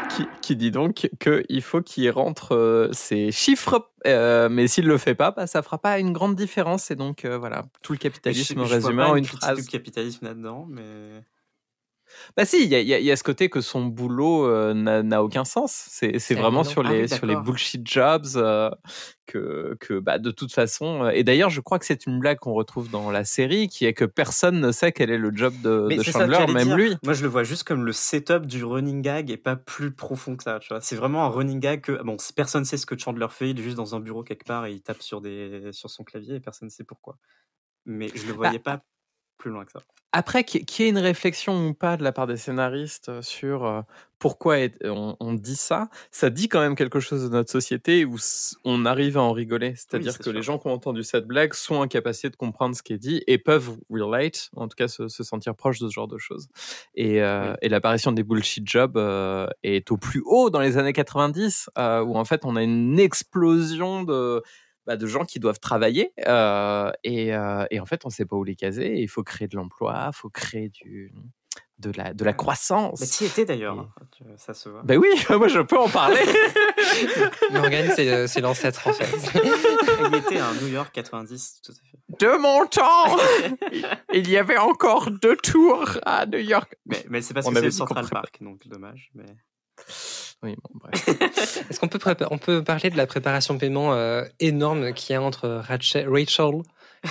[0.16, 4.96] qui, qui dit donc qu'il faut qu'il rentre euh, ses chiffres, euh, mais s'il le
[4.96, 6.90] fait pas, bah, ça fera pas une grande différence.
[6.90, 9.62] Et donc euh, voilà, tout le capitalisme résumé en une phrase.
[9.62, 11.22] du capitalisme là-dedans, mais
[12.36, 15.44] Bah si, il y a, y y ce côté que son boulot euh, n'a aucun
[15.44, 15.86] sens.
[15.90, 18.70] C'est vraiment sur Ah oui, sur les bullshit jobs euh,
[19.26, 21.04] que que bah de toute façon.
[21.04, 23.86] euh, Et d'ailleurs, je crois que c'est une blague qu'on retrouve dans la série, qui
[23.86, 26.76] est que personne ne sait quel est le job de, Chandler, même dire.
[26.76, 26.96] lui.
[27.04, 30.36] Moi, je le vois juste comme le setup du running gag et pas plus profond
[30.36, 30.58] que ça.
[30.80, 33.50] C'est vraiment un running gag que bon, personne sait ce que Chandler fait.
[33.50, 36.04] Il est juste dans un bureau quelque part et il tape sur des sur son
[36.04, 37.16] clavier et personne ne sait pourquoi.
[37.86, 38.82] Mais je le Bah, voyais pas
[39.38, 39.80] plus loin que ça.
[40.12, 43.64] Après, qu'il y ait une réflexion ou pas de la part des scénaristes euh, sur
[43.64, 43.82] euh,
[44.24, 48.16] pourquoi on, dit ça, ça dit quand même quelque chose de notre société où
[48.64, 49.74] on arrive à en rigoler.
[49.76, 50.32] C'est-à-dire c'est que sûr.
[50.32, 53.22] les gens qui ont entendu cette blague sont incapacités de comprendre ce qui est dit
[53.26, 56.48] et peuvent relate, en tout cas se, se sentir proches de ce genre de choses.
[56.94, 57.56] Et, euh, Oui.
[57.62, 62.00] et l'apparition des bullshit jobs euh, est au plus haut dans les années 90, euh,
[62.02, 64.42] où en fait on a une explosion de
[64.86, 68.36] bah, de gens qui doivent travailler euh, et, euh, et en fait on sait pas
[68.36, 69.00] où les caser.
[69.00, 71.12] Il faut créer de l'emploi, il faut créer du
[71.78, 73.00] de la de la croissance.
[73.00, 74.82] Mais tu y étais d'ailleurs, Et- hein, ça se voit.
[74.84, 76.20] Ben oui, moi je peux en parler.
[77.52, 79.04] Morgan, c'est euh, c'est l'ancêtre en fait.
[80.06, 82.26] Il y était à New York 90, tout à fait.
[82.26, 83.16] de mon temps,
[84.12, 86.76] il y avait encore deux tours à New York.
[86.86, 89.10] Mais, mais c'est parce On que c'est le Central Park, donc dommage.
[89.14, 89.24] Mais...
[90.44, 91.08] Oui, bon, bref.
[91.70, 91.98] Est-ce qu'on peut,
[92.30, 96.60] on peut parler de la préparation paiement euh, énorme qu'il y a entre Rachel, Rachel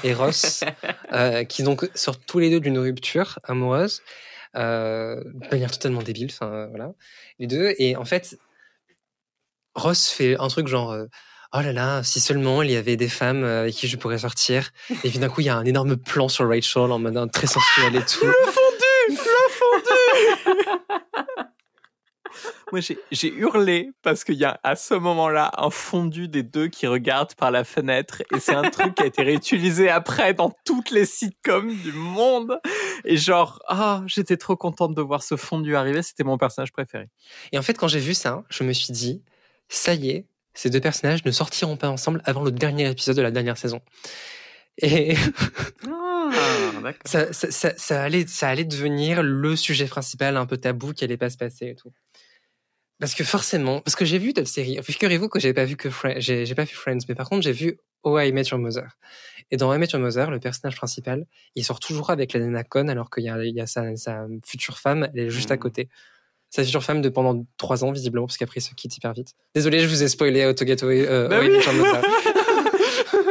[0.04, 0.63] et Ross,
[1.13, 4.04] euh, qui donc sortent tous les deux d'une rupture amoureuse,
[4.56, 6.91] euh, de manière totalement débile, enfin voilà,
[7.39, 7.74] les deux.
[7.80, 8.38] Et en fait,
[9.74, 10.96] Ross fait un truc genre,
[11.54, 14.69] oh là là, si seulement il y avait des femmes avec qui je pourrais sortir.
[15.04, 17.48] Et puis d'un coup, il y a un énorme plan sur Rachel en mode très
[17.48, 18.28] sensuel et tout.
[18.28, 18.73] le fondu.
[22.74, 22.80] Moi,
[23.12, 27.36] j'ai- hurlé parce qu'il y a à ce moment-là un fondu des deux qui regardent
[27.36, 29.22] par la fenêtre et c'est un truc qui a été
[29.78, 32.60] réutilisé après dans toutes les sitcoms du monde.
[33.06, 36.02] Et genre, ah, j'étais trop contente de voir ce fondu arriver.
[36.02, 37.10] C'était mon personnage préféré.
[37.52, 39.22] Et en fait, quand j'ai vu ça, je me suis dit,
[39.70, 43.22] ça y est, ces deux personnages ne sortiront pas ensemble avant le dernier épisode de
[43.22, 43.82] la dernière saison.
[44.80, 45.14] Et
[46.26, 51.30] Ah, ça allait, ça allait devenir le sujet principal, un peu tabou, qui allait pas
[51.30, 51.92] se passer et tout.
[53.04, 54.80] Parce que forcément, parce que j'ai vu d'autres séries.
[54.82, 57.52] Figurez-vous que j'ai pas vu que Friends, j'ai pas vu Friends, mais par contre j'ai
[57.52, 58.88] vu Oh I Met Your Mother.
[59.52, 62.39] Et dans Oh I Met Your Mother, le personnage principal, il sort toujours avec la
[62.39, 65.30] nana conne, alors qu'il y a, il y a sa, sa future femme, elle est
[65.30, 65.60] juste à Mhm.
[65.60, 65.89] côté.
[66.50, 69.34] Sa future femme de pendant trois ans, visiblement, parce qu'après, il se quitte hyper vite.
[69.54, 71.50] Désolé, je vous ai spoilé How to Get Away, euh, Bah Oh I.
[71.50, 72.02] Met Your Mother.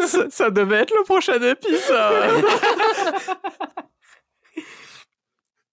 [0.07, 2.45] ça, ça devait être le prochain épisode.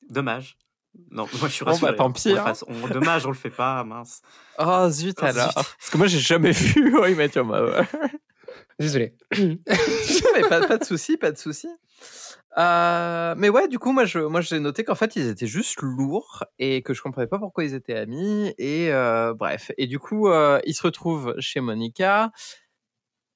[0.10, 0.56] Dommage.
[1.12, 1.96] Non, moi je suis Bon, bah, rassuré.
[1.96, 2.44] tant pis, hein.
[2.44, 4.22] fasse- on- dommage, on le fait pas, mince.
[4.58, 5.48] oh zut Oh, alors.
[5.48, 5.54] zut.
[5.56, 7.86] Parce que moi, j'ai jamais vu Oh, I Met Your Mother.
[8.80, 9.14] Désolé.
[9.38, 11.68] mais pas, pas de souci, pas de souci.
[12.58, 15.82] Euh, mais ouais, du coup, moi, je, moi, j'ai noté qu'en fait, ils étaient juste
[15.82, 18.54] lourds et que je comprenais pas pourquoi ils étaient amis.
[18.58, 22.32] Et euh, bref, et du coup, euh, ils se retrouvent chez Monica.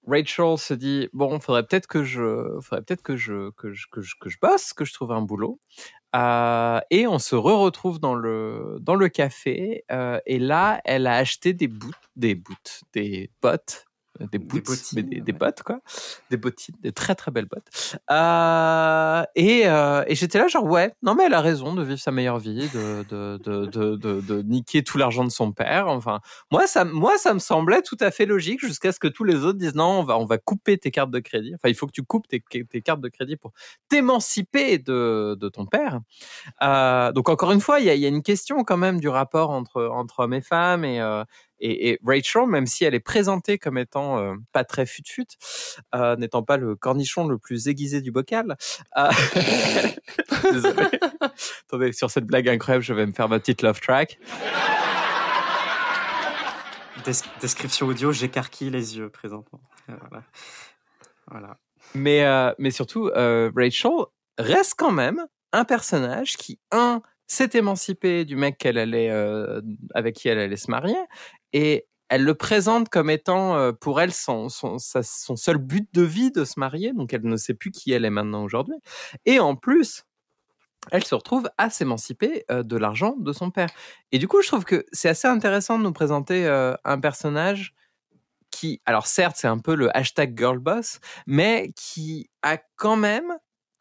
[0.07, 4.01] Rachel se dit bon, faudrait peut-être que je, faudrait peut-être que je, que je, que
[4.01, 5.59] je, que je bosse, que je trouve un boulot.
[6.15, 9.83] Euh, et on se re-retrouve dans le dans le café.
[9.91, 13.85] euh, et là, elle a acheté des boots, des boots, des bottes,
[14.19, 15.37] des boots, bottines, mais des, des ouais.
[15.37, 15.79] bottes quoi,
[16.29, 17.97] des bottines, des très très belles bottes.
[18.11, 21.99] Euh, et euh, et j'étais là genre ouais, non mais elle a raison de vivre
[21.99, 25.87] sa meilleure vie, de de de de, de, niquer tout l'argent de son père.
[25.87, 26.21] Enfin,
[26.51, 29.43] moi ça moi ça me semblait tout à fait logique jusqu'à ce que tous les
[29.43, 31.53] autres disent non, on va on va couper tes cartes de crédit.
[31.55, 33.51] Enfin, il faut que tu coupes tes, tes cartes de crédit pour
[33.89, 35.99] t'émanciper de de ton père.
[36.61, 39.09] Euh, donc encore une fois, il y a, y a une question quand même du
[39.09, 41.01] rapport entre entre hommes et femmes et
[41.65, 45.25] et, et Rachel, même si elle est présentée comme étant euh, pas très fut-fut,
[45.95, 48.57] euh, n'étant pas le cornichon le plus aiguisé du bocal.
[48.97, 49.09] euh,
[50.51, 50.87] Désolé.
[51.67, 54.19] Attendez, sur cette blague incroyable, je vais me faire ma petite love track.
[57.05, 59.61] Des- description audio, j'écarquille les yeux présentement.
[59.87, 60.23] Voilà.
[61.29, 61.57] voilà.
[61.95, 63.91] Mais, euh, mais surtout, euh, Rachel
[64.37, 69.61] reste quand même un personnage qui, un, s'est émancipé du mec qu'elle allait, euh,
[69.93, 70.95] avec qui elle allait se marier,
[71.53, 76.03] et elle le présente comme étant euh, pour elle son, son, son seul but de
[76.03, 78.75] vie de se marier, donc elle ne sait plus qui elle est maintenant aujourd'hui.
[79.25, 80.05] Et en plus,
[80.91, 83.69] elle se retrouve à s'émanciper euh, de l'argent de son père.
[84.11, 87.73] Et du coup, je trouve que c'est assez intéressant de nous présenter euh, un personnage
[88.51, 93.33] qui, alors certes, c'est un peu le hashtag girlboss, mais qui a quand même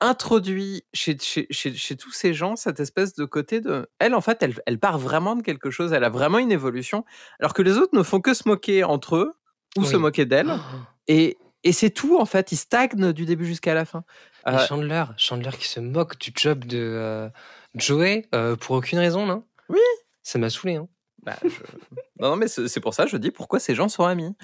[0.03, 3.88] introduit chez, chez, chez, chez tous ces gens cette espèce de côté de...
[3.99, 7.05] Elle, en fait, elle, elle part vraiment de quelque chose, elle a vraiment une évolution,
[7.41, 9.33] alors que les autres ne font que se moquer entre eux
[9.77, 9.87] ou Oui.
[9.87, 10.53] se moquer d'elle.
[11.09, 14.05] Et, et c'est tout, en fait, ils stagnent du début jusqu'à la fin.
[14.49, 17.29] Euh, Chandler, Chandler qui se moque du job de euh,
[17.75, 19.45] Joey euh, pour aucune raison, non?
[19.69, 19.81] Oui.
[20.23, 20.77] Ça m'a saoulé.
[20.77, 20.88] Hein.
[21.23, 21.49] bah, je-
[22.21, 24.35] non, non, mais c'est pour ça que je dis pourquoi ces gens sont amis.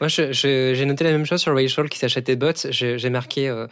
[0.00, 2.66] Moi, j'ai noté la même chose sur Rachel qui s'achète des bottes.
[2.70, 3.66] J'ai marqué, euh,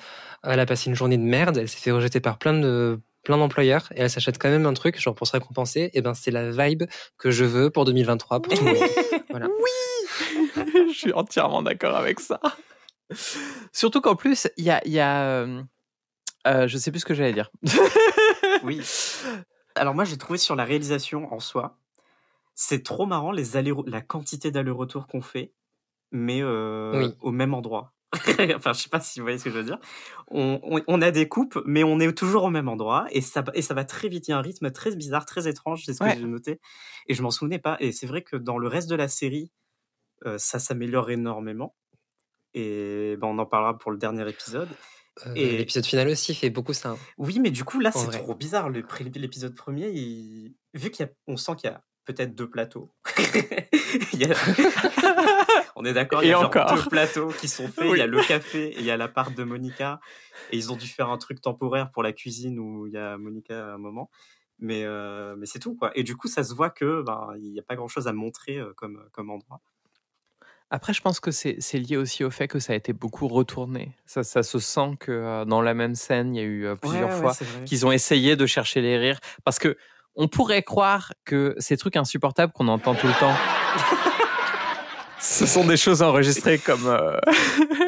[0.45, 3.37] elle a passé une journée de merde, elle s'est fait rejeter par plein de plein
[3.37, 5.91] d'employeurs et elle s'achète quand même un truc, genre pour se récompenser.
[5.93, 6.85] Et ben, c'est la vibe
[7.19, 8.83] que je veux pour 2023 pour tout le monde.
[9.31, 9.47] Voilà.
[10.57, 12.41] je suis entièrement d'accord avec ça.
[13.73, 15.63] Surtout qu'en plus, il y a, il y a euh,
[16.47, 17.51] euh, je sais plus ce que j'allais dire.
[18.63, 18.83] Oui.
[19.75, 21.79] Alors moi, j'ai trouvé sur la réalisation en soi,
[22.55, 25.53] c'est trop marrant les allers, la quantité d'allers-retours qu'on fait,
[26.13, 27.15] mais euh, Oui.
[27.21, 27.93] au même endroit.
[28.57, 29.79] enfin, je sais pas si vous voyez ce que je veux dire.
[30.29, 33.45] On, on, on a des coupes, mais on est toujours au même endroit et ça,
[33.55, 34.27] et ça va très vite.
[34.27, 36.61] Il y a un rythme très bizarre, très étrange, c'est ce que j'ai noté.
[37.07, 37.77] Et je m'en souvenais pas.
[37.79, 39.53] Et c'est vrai que dans le reste de la série,
[40.27, 41.77] euh, ça s'améliore énormément.
[42.55, 44.69] Et ben, on en parlera pour le dernier épisode.
[45.27, 46.91] Euh, Et- L'épisode final aussi fait beaucoup ça.
[46.91, 46.99] hein.
[47.17, 48.71] Oui, mais du coup, là, c'est trop bizarre.
[48.71, 52.91] L'épisode premier, il- vu qu'on sent qu'il y a peut-être deux plateaux.
[54.13, 54.35] Il y a-
[55.77, 56.75] On est d'accord, il y a genre encore.
[56.75, 57.87] deux plateaux qui sont faits.
[57.93, 59.99] Il y a le café et il y a l'appart de Monica.
[60.51, 63.17] Et ils ont dû faire un truc temporaire pour la cuisine où il y a
[63.17, 64.11] Monica à un moment.
[64.59, 65.91] Mais, euh, mais c'est tout, quoi.
[65.95, 68.59] Et du coup, ça se voit que ben, il n'y a pas grand-chose à montrer
[68.59, 69.63] euh, comme, comme endroit.
[70.69, 73.27] Après, je pense que c'est c'est lié aussi au fait que ça a été beaucoup
[73.27, 73.93] retourné.
[74.07, 76.77] Ça, ça se sent que euh, dans la même scène, il y a eu euh,
[76.77, 77.33] plusieurs Ouais, fois
[77.65, 79.19] qu'ils ont essayé de chercher les rires.
[79.45, 79.77] Parce que
[80.17, 83.35] on pourrait croire que ces trucs insupportables qu'on entend tout le temps,
[85.21, 86.87] ce sont des choses enregistrées comme.
[86.87, 87.17] euh,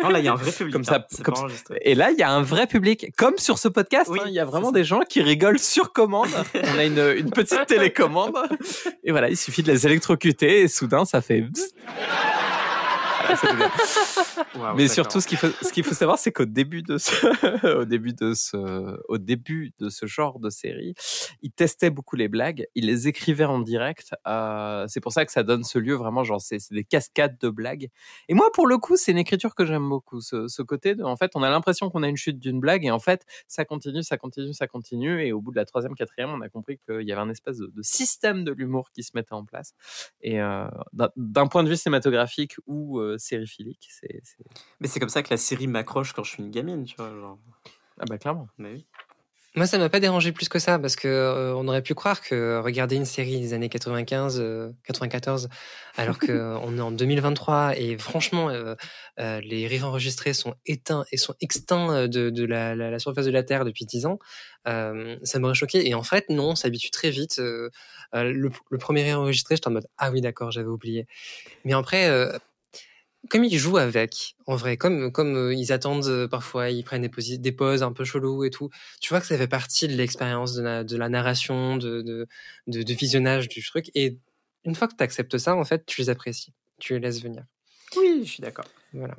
[0.02, 0.72] Non, là, il y a un vrai public.
[0.72, 1.44] Comme ça, hein, comme ça.
[1.80, 4.10] Et là, il y a un vrai public, comme sur ce podcast.
[4.10, 6.28] Oui, hein, il y a vraiment des gens qui rigolent sur commande.
[6.54, 8.36] On a une, une petite télécommande.
[9.02, 11.44] Et voilà, il suffit de les électrocuter et soudain, ça fait.
[14.76, 17.84] Mais surtout, ce qu'il faut, ce qu'il faut savoir, c'est qu'au début de ce, au
[17.84, 20.94] début de ce, au début de ce genre de série,
[21.42, 24.10] il testait beaucoup les blagues, il les écrivait en direct.
[24.26, 27.48] Euh, c'est pour ça que ça donne ce lieu vraiment, genre, c'est, des cascades de
[27.48, 27.88] blagues.
[28.28, 30.20] Et moi, pour le coup, c'est une écriture que j'aime beaucoup.
[30.20, 32.84] Ce, ce côté de, en fait, on a l'impression qu'on a une chute d'une blague
[32.84, 35.24] et en fait, ça continue, ça continue, ça continue.
[35.24, 37.58] Et au bout de la troisième, quatrième, on a compris qu'il y avait un espèce
[37.58, 39.74] de, de système de l'humour qui se mettait en place.
[40.20, 44.44] Et euh, d'un, d'un point de vue cinématographique ou euh, sériephilique, c'est, c'est...
[44.80, 47.10] Mais c'est comme ça que la série m'accroche quand je suis une gamine, tu vois.
[47.10, 47.38] Genre.
[47.98, 48.48] Ah bah clairement.
[48.58, 48.86] Mais oui.
[49.54, 52.22] Moi, ça m'a pas dérangé plus que ça parce que euh, on aurait pu croire
[52.22, 55.50] que regarder une série des années 95, euh, 94,
[55.98, 58.74] alors que euh, on est en 2023 et franchement, euh,
[59.20, 62.98] euh, les rires enregistrés sont éteints et sont extincts euh, de, de la, la, la
[62.98, 64.18] surface de la Terre depuis 10 ans,
[64.68, 65.86] euh, ça m'aurait choqué.
[65.86, 67.38] Et en fait, non, on s'habitue très vite.
[67.38, 67.68] euh,
[68.14, 71.06] euh, le, le premier rire enregistré, j'étais en mode ah oui d'accord, j'avais oublié.
[71.66, 72.08] Mais après.
[73.30, 77.02] Comme ils jouent avec, en vrai, comme comme euh, ils attendent euh, parfois, ils prennent
[77.02, 78.68] des, posi- des pauses un peu chelou et tout
[79.00, 82.26] tu vois que ça fait partie de l'expérience de la, de la narration, de, de,
[82.66, 83.90] de, de visionnage du truc.
[83.94, 84.18] Et
[84.64, 86.52] une fois que tu acceptes ça, en fait, tu les apprécies.
[86.78, 87.44] Tu les laisses venir.
[87.96, 88.66] Oui, je suis d'accord.
[88.92, 89.14] Voilà.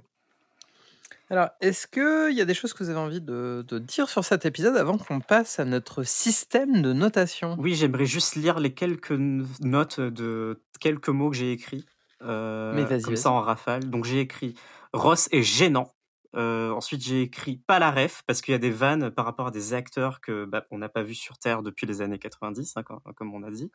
[1.29, 4.23] Alors, est-ce qu'il y a des choses que vous avez envie de, de dire sur
[4.23, 7.55] cet épisode avant qu'on passe à notre système de notation?
[7.57, 11.85] Oui, j'aimerais juste lire les quelques notes de quelques mots que j'ai écrits.
[12.23, 13.89] Euh, Mais vas-y, comme ça en rafale.
[13.89, 14.55] Donc j'ai écrit
[14.93, 15.93] Ross est gênant.
[16.35, 19.47] Euh, ensuite j'ai écrit pas la ref parce qu'il y a des vannes par rapport
[19.47, 22.73] à des acteurs que bah, on n'a pas vu sur Terre depuis les années 90,
[22.75, 23.71] hein, comme, comme on a dit.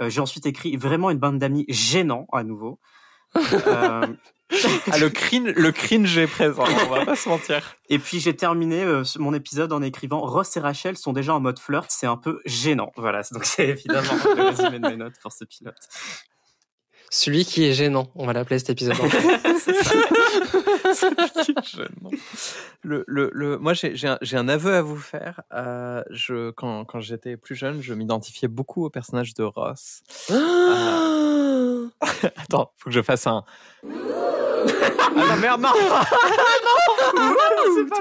[0.00, 2.80] Euh, j'ai ensuite écrit vraiment une bande d'amis gênant à nouveau.
[3.66, 4.06] Euh,
[4.90, 7.76] Ah, le cringe, le cringe est présent, on va pas se mentir.
[7.90, 8.82] Et puis j'ai terminé
[9.18, 12.40] mon épisode en écrivant Ross et Rachel sont déjà en mode flirt, c'est un peu
[12.46, 12.90] gênant.
[12.96, 15.76] Voilà, donc c'est évidemment le résumé de mes notes pour ce pilote.
[17.10, 18.94] Celui qui est gênant, on va l'appeler cet épisode.
[21.64, 22.10] Gênant.
[22.82, 25.40] le, le, le, moi, j'ai j'ai un, j'ai un aveu à vous faire.
[25.54, 30.02] Euh, je, quand quand j'étais plus jeune, je m'identifiais beaucoup au personnage de Ross.
[32.36, 33.42] Attends, faut que je fasse un.
[33.84, 33.88] Ah
[35.16, 35.70] non, merde, non
[37.16, 37.34] Non
[37.76, 37.96] C'est pas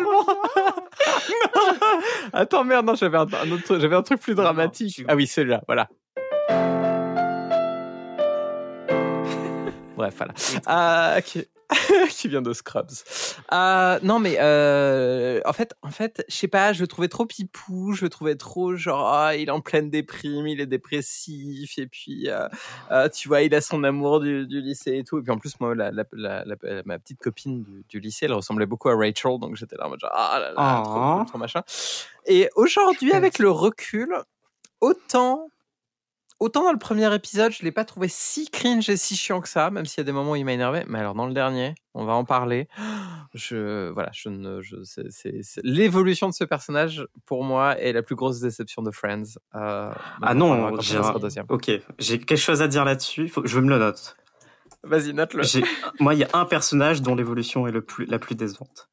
[2.34, 5.04] Attends, merde, non, j'avais un, un autre truc- j'avais un truc plus Non, dramatique.
[5.08, 5.88] Ah oui, celui-là, voilà.
[9.98, 10.34] Bref, voilà.
[11.18, 11.46] Euh, qui...
[12.12, 12.88] qui vient de Scrubs.
[13.52, 17.26] Euh, non, mais euh, en fait, en fait, je sais pas, je le trouvais trop
[17.26, 21.78] pipou, je le trouvais trop genre, ah, il est en pleine déprime, il est dépressif,
[21.78, 22.48] et puis, euh,
[22.92, 25.20] euh, tu vois, il a son amour du, du lycée et tout.
[25.20, 26.56] Et puis en plus, moi, la, la, la, la-
[26.86, 29.90] ma petite copine du, du lycée, elle ressemblait beaucoup à Rachel, donc j'étais là en
[29.90, 31.18] mode genre, ah là là, trop, Oh.
[31.18, 31.64] cool, trop machin.
[32.28, 34.16] Et aujourd'hui, avec le recul,
[34.80, 35.50] autant
[36.39, 39.50] Autant dans le premier épisode, je l'ai pas trouvé si cringe et si chiant que
[39.50, 40.84] ça, même s'il y a des moments où il m'a énervé.
[40.88, 42.67] Mais alors dans le dernier, on va en parler.
[43.34, 48.15] Je voilà, je ne, je, c'est, l'évolution de ce personnage pour moi est la plus
[48.15, 49.38] grosse déception de Friends.
[49.54, 51.13] Euh, Ah non, j'ai un-.
[51.50, 51.69] Ok,
[52.00, 53.28] j'ai quelque chose à dire là-dessus.
[53.28, 54.15] Faut je me le note.
[54.84, 55.43] Vas-y, note-le.
[56.00, 58.89] Moi, il y a un personnage dont l'évolution est le plus, la plus décevante.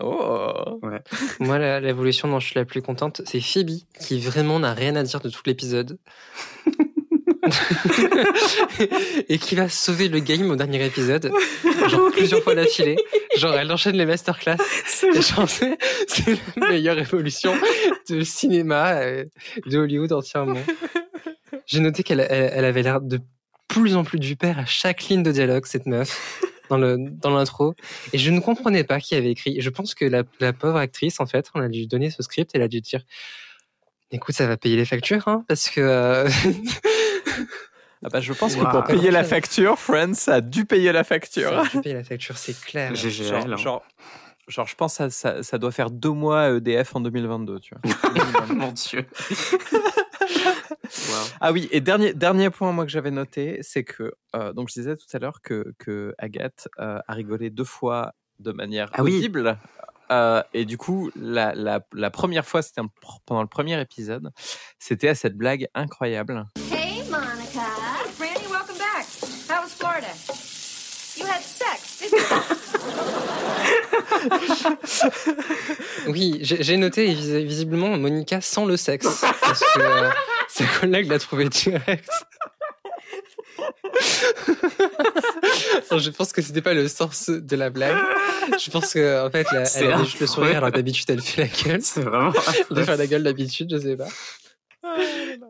[0.00, 0.80] Oh.
[1.40, 4.96] Moi, la- l'évolution dont je suis la plus contente, c'est Phoebe, qui vraiment n'a rien
[4.96, 5.98] à dire de tout l'épisode.
[9.28, 11.30] et qui va sauver le game au dernier épisode,
[11.88, 12.96] genre plusieurs fois d'affilée.
[13.36, 14.56] Genre, elle enchaîne les masterclass.
[14.86, 15.10] C'est
[16.56, 17.52] la meilleure évolution
[18.08, 19.24] de cinéma euh,
[19.66, 20.62] de Hollywood entièrement.
[21.66, 23.20] J'ai noté qu'elle elle, elle avait l'air de
[23.68, 27.30] plus en plus du père à chaque ligne de dialogue, cette meuf, dans le dans
[27.30, 27.74] l'intro.
[28.12, 29.60] Et je ne comprenais pas qui avait écrit.
[29.60, 32.50] Je pense que la, la pauvre actrice, en fait, on a dû donner ce script,
[32.54, 33.02] elle a dû dire,
[34.10, 36.28] écoute, ça va payer les factures, hein, parce que euh,
[38.06, 38.70] Ah bah, je pense que Wow.
[38.70, 41.64] pour payer la facture, Friends a dû payer la facture.
[41.72, 42.94] Je paye la facture, c'est clair.
[42.94, 43.26] GGL.
[43.26, 43.56] Genre, hein.
[43.56, 43.82] genre,
[44.46, 47.60] genre, je pense que ça, ça, ça doit faire deux mois à EDF en 2022,
[47.60, 48.44] tu vois.
[48.54, 49.06] Mon Dieu.
[51.08, 51.24] Wow.
[51.40, 54.74] Ah oui, et dernier, dernier point moi que j'avais noté, c'est que, euh, donc je
[54.74, 59.02] disais tout à l'heure que, que Agathe euh, a rigolé deux fois de manière Ah
[59.02, 59.16] oui.
[59.16, 59.58] audible.
[60.12, 62.82] Euh, et du coup, la, la, la première fois, c'était
[63.26, 64.30] pendant le premier épisode,
[64.78, 66.44] c'était à cette blague incroyable.
[76.08, 77.12] Oui, j'ai noté
[77.44, 79.24] visiblement Monica sans le sexe.
[79.40, 80.10] Parce que euh,
[80.48, 82.08] sa collègue l'a trouvé direct.
[85.90, 87.96] Alors, je pense que c'était pas le sens de la blague.
[88.62, 91.42] Je pense que en fait, la- elle avait juste le sourire alors d'habitude elle fait
[91.42, 91.82] la gueule.
[91.82, 92.32] C'est vraiment.
[92.76, 94.08] Elle fait la gueule d'habitude, je sais pas.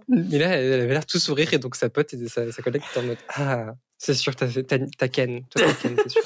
[0.08, 2.82] Mais là, elle avait l'air tout sourire et donc sa pote et sa, sa collègue
[2.90, 3.66] était en mode Ah,
[3.98, 5.42] c'est sûr, t'as t'as ken.
[5.48, 6.22] Toi, t'as ken, c'est sûr.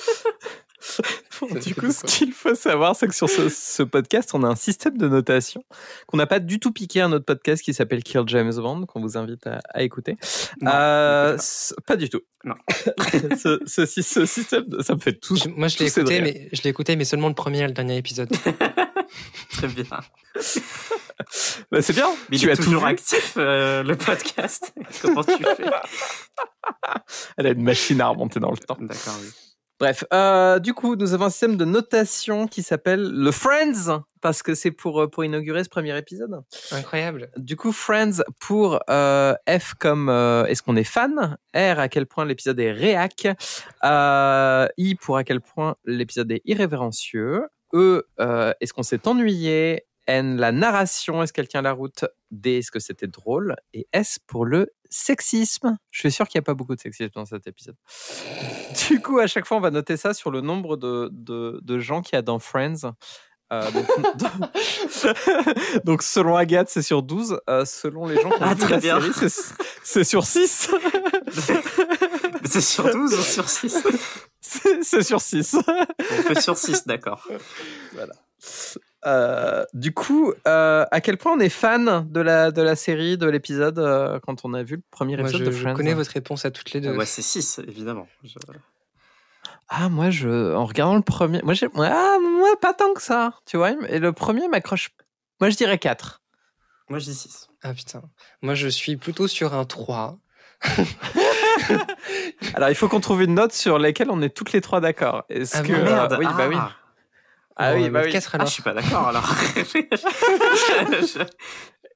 [1.65, 4.57] Du coup, ce qu'il faut savoir, c'est que sur ce, ce podcast, on a un
[4.57, 5.63] système de notation
[6.09, 8.87] qu'on n'a pas du tout piqué à un autre podcast qui s'appelle Kill James Bond,
[8.87, 10.17] qu'on vous invite à, à écouter.
[10.61, 11.39] Non, Euh,
[11.87, 12.21] pas du tout.
[12.45, 12.55] Non.
[13.37, 15.37] ce, ce, ce système, ça me fait tout.
[15.37, 17.73] Je- Moi, je l'ai écouté, mais je l'ai écouté, mais seulement le premier et le
[17.73, 18.31] dernier épisode.
[19.53, 19.85] Très bien.
[21.71, 22.09] Bah, c'est bien.
[22.31, 24.73] Mais tu il as toujours actif, euh, le podcast.
[25.03, 25.57] Comment tu fais?
[27.37, 28.77] Elle a une machine à remonter dans le temps.
[28.81, 29.29] D'accord, oui.
[29.79, 34.43] Bref, euh, du coup, nous avons un système de notation qui s'appelle le Friends, parce
[34.43, 36.43] que c'est pour, euh, pour inaugurer ce premier épisode.
[36.73, 37.31] Incroyable.
[37.37, 42.07] Du coup, Friends pour euh, F comme euh, est-ce qu'on est fan, R à quel
[42.07, 43.29] point l'épisode est réac,
[43.85, 47.43] euh, I pour à quel point l'épisode est irrévérencieux,
[47.75, 52.59] E euh, est-ce qu'on s'est ennuyé, N la narration, est-ce qu'elle tient la route, D
[52.59, 55.77] est-ce que c'était drôle, et S pour le sexisme.
[55.91, 57.77] Je suis sûr qu'il n'y a pas beaucoup de sexisme dans cet épisode.
[58.89, 61.79] Du coup, à chaque fois, on va noter ça sur le nombre de, de, de
[61.79, 62.93] gens qu'il y a dans Friends.
[63.53, 63.87] Euh, donc,
[65.85, 67.41] donc, selon Agathe, c'est sur 12.
[67.49, 69.01] euh, selon les gens qui ont Ah, très la bien.
[69.85, 70.71] c'est- sur 6.
[71.49, 71.63] Mais
[72.45, 73.77] C'est sur 12 ou sur 6
[74.41, 75.57] c'est sur 6.
[75.57, 77.27] On fait sur 6, d'accord.
[79.07, 83.17] Euh, du coup, euh, à quel point on est fan de la, de la série,
[83.17, 85.75] de l'épisode, euh, quand on a vu le premier Moi, épisode je, de je Friends?
[85.75, 86.97] connais votre réponse à toutes les deux.
[86.97, 88.09] Ouais, c'est 6, évidemment.
[88.25, 88.39] Je-
[89.69, 93.35] Ah, moi, je, en regardant le premier, moi, j'ai, ah, moi, pas tant que ça,
[93.47, 93.71] tu vois.
[93.89, 94.91] Et le premier m'accroche.
[95.41, 96.21] Moi, je dirais 4.
[96.89, 97.49] Moi, je dis 6.
[97.63, 98.03] Ah putain.
[98.43, 100.19] Moi, je suis plutôt sur un 3.
[102.55, 105.25] Alors, il faut qu'on trouve une note sur laquelle on est toutes les trois d'accord.
[105.29, 106.57] Est-ce Ah que, Merde, euh, oui, bah oui.
[107.59, 108.13] Ah oui, bah oui.
[108.13, 108.47] 4 Ah, alors.
[108.47, 109.29] je suis pas d'accord alors.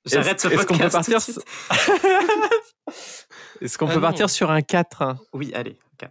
[0.04, 0.92] J'arrête ce Est-ce- est-ce qu'on peut podcast.
[0.92, 1.38] partir suite.
[3.60, 4.00] Est-ce qu'on Ah peut non.
[4.00, 6.10] partir sur un 4 Oui, allez, 4.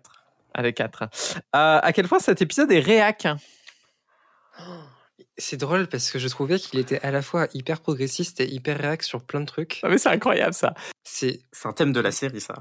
[0.53, 1.03] Allez, 4.
[1.03, 1.07] Euh,
[1.53, 3.27] à quel point cet épisode est réac?
[5.37, 8.77] C'est drôle parce que je trouvais qu'il était à la fois hyper progressiste et hyper
[8.77, 9.79] réac sur plein de trucs.
[9.83, 10.73] Ah, mais c'est incroyable ça.
[11.03, 12.55] C'est C'est un thème de la série, ça.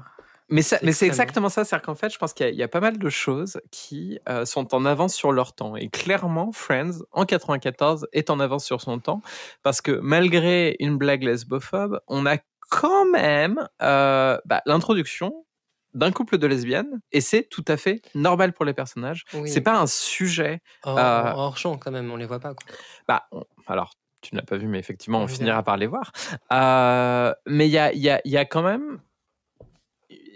[0.51, 1.13] Mais, ça- C'est mais c'est extrêmement.
[1.23, 1.63] exactement ça.
[1.65, 3.59] C'est-à-dire qu'en fait, je pense qu'il y, a- il y a pas mal de choses
[3.71, 5.75] qui euh, sont en avance sur leur temps.
[5.75, 9.21] Et clairement, Friends, en 94, est en avance sur son temps.
[9.63, 12.37] Parce que malgré une blague lesbophobe, on a
[12.69, 15.45] quand même euh, bah, l'introduction
[15.93, 17.01] d'un couple de lesbiennes.
[17.11, 19.25] Et c'est tout à fait normal pour les personnages.
[19.33, 19.49] oui.
[19.49, 20.61] C'est pas un sujet.
[20.83, 22.53] hors, euh, hors champ quand même, on les voit pas.
[22.53, 22.65] Quoi.
[23.09, 25.87] Bah, on- alors, tu ne l'as pas vu, mais effectivement, on Oui, finira par les
[25.87, 26.11] voir.
[26.53, 28.99] Euh, mais il y a, il y, a, il y a quand même.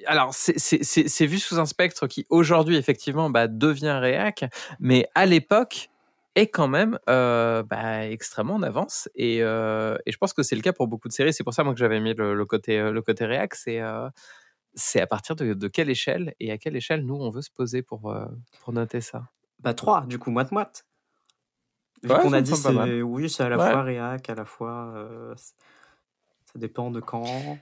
[0.07, 4.45] Alors, c'est- vu sous un spectre qui, aujourd'hui, effectivement, bah, devient réac,
[4.79, 5.89] mais à l'époque,
[6.35, 9.07] est quand même euh, bah, extrêmement en avance.
[9.15, 11.33] Et, euh, et je pense que c'est le cas pour beaucoup de séries.
[11.33, 13.55] C'est pour ça, moi, que j'avais mis le, le côté, euh, le côté réac.
[13.55, 14.09] C'est euh,
[14.73, 17.51] c'est à partir de, de quelle échelle et à quelle échelle, nous, on veut se
[17.51, 18.13] poser pour,
[18.61, 19.29] pour noter ça?
[19.61, 20.85] Bah 3, du coup, moite-moite.
[22.03, 22.51] Vu Ouais, qu'on a dit,
[23.03, 23.71] oui, c'est à la Ouais.
[23.71, 25.35] fois réac, à la fois.
[25.37, 27.57] ça dépend de quand.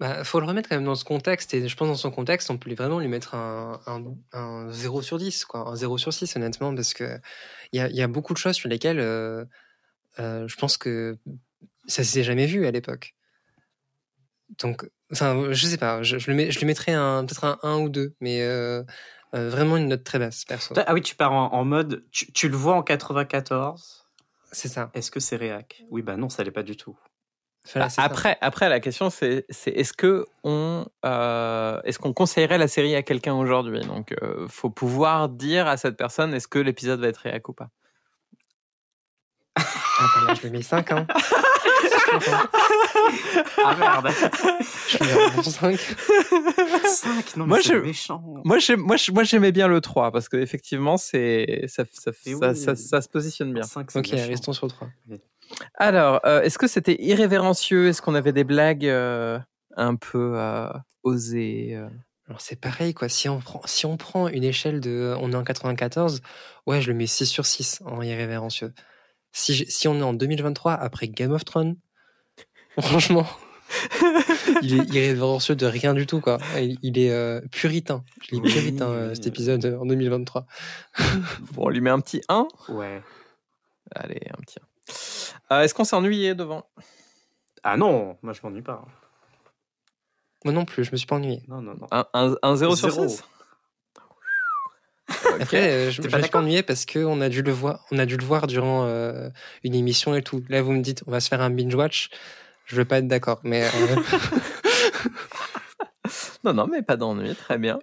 [0.00, 2.50] Bah, faut le remettre quand même dans ce contexte, et je pense dans son contexte,
[2.50, 6.10] on peut vraiment lui mettre un, un, un 0 sur 10, quoi, un 0 sur
[6.12, 7.18] 6, honnêtement, parce que
[7.72, 9.44] il y a, y a beaucoup de choses sur lesquelles euh,
[10.18, 11.18] euh, je pense que
[11.86, 13.14] ça s'est jamais vu à l'époque.
[14.58, 17.76] Donc, enfin, je sais pas, je, je, le mets- je lui mettrais peut-être un 1
[17.80, 18.82] ou 2, mais euh,
[19.32, 20.74] vraiment une note très basse, perso.
[20.76, 22.04] Ah oui, tu pars en, en mode.
[22.10, 24.06] Tu, tu le vois en 94.
[24.52, 24.90] C'est ça.
[24.94, 25.84] Est-ce que c'est réac?
[25.90, 26.98] Oui, bah non, ça l'est pas du tout.
[27.72, 28.02] Voilà, Bah, ça.
[28.02, 32.94] après, après, la question c'est c'est est-ce que on euh, est-ce qu'on conseillerait la série
[32.96, 33.80] à quelqu'un aujourd'hui?
[33.80, 37.52] Donc, euh, faut pouvoir dire à cette personne est-ce que l'épisode va être réac ou
[37.52, 37.68] pas?
[39.56, 39.62] Ah,
[40.16, 41.06] bah là, je lui mets 5, hein.
[43.64, 44.08] Ah merde.
[44.88, 45.78] Je à 5.
[46.86, 48.22] 5, non, mais Moi, c'est je- méchant.
[48.44, 52.12] Moi, j'aime- moi, je- moi, j'aimais bien le 3 parce que effectivement, c'est ça, ça,
[52.12, 52.56] ça, oui.
[52.56, 53.62] ça- ça se positionne bien.
[53.62, 54.28] 5, c'est Ok, méchant.
[54.28, 54.88] restons sur le 3.
[55.74, 57.88] Alors, euh, est-ce que c'était irrévérencieux?
[57.88, 59.38] Est-ce qu'on avait des blagues euh,
[59.76, 60.68] un peu euh,
[61.02, 61.88] osées euh?
[62.28, 65.34] Alors c'est pareil quoi, si on prend si on prend une échelle de on est
[65.34, 66.20] en 94,
[66.68, 68.72] ouais, je le mets 6 sur 6 en irrévérencieux.
[69.32, 71.74] Si je- si on est en 2023 après Game of Thrones,
[72.80, 73.26] franchement,
[74.62, 76.38] il est irrévérencieux de rien du tout quoi.
[76.56, 78.04] Il, il est euh, puritain.
[78.22, 78.52] Je l'ai Oui.
[78.52, 80.46] puritain euh, cet épisode euh, en 2023.
[81.54, 82.46] Bon, on lui met un petit 1.
[82.68, 83.02] Ouais.
[83.96, 84.66] Allez, un petit 1.
[85.52, 86.64] Euh, est-ce qu'on s'est ennuyé devant?
[87.62, 88.84] Ah non, moi je m'ennuie pas.
[90.44, 91.42] Moi non plus, je me suis pas ennuyé.
[91.48, 91.86] Non, non, non.
[91.90, 93.08] Un, un, un 0 sur Zéro.
[93.08, 93.22] 6
[95.40, 96.40] Après, euh, je, je pas me suis d'accord?
[96.42, 99.28] ennuyé parce que on a dû le voir, on a dû le voir durant euh,
[99.64, 100.42] une émission et tout.
[100.48, 102.08] Là, vous me dites, on va se faire un binge watch.
[102.64, 103.96] Je veux pas être d'accord, mais euh,
[106.44, 107.78] Non, non, mais pas d'ennui, très bien.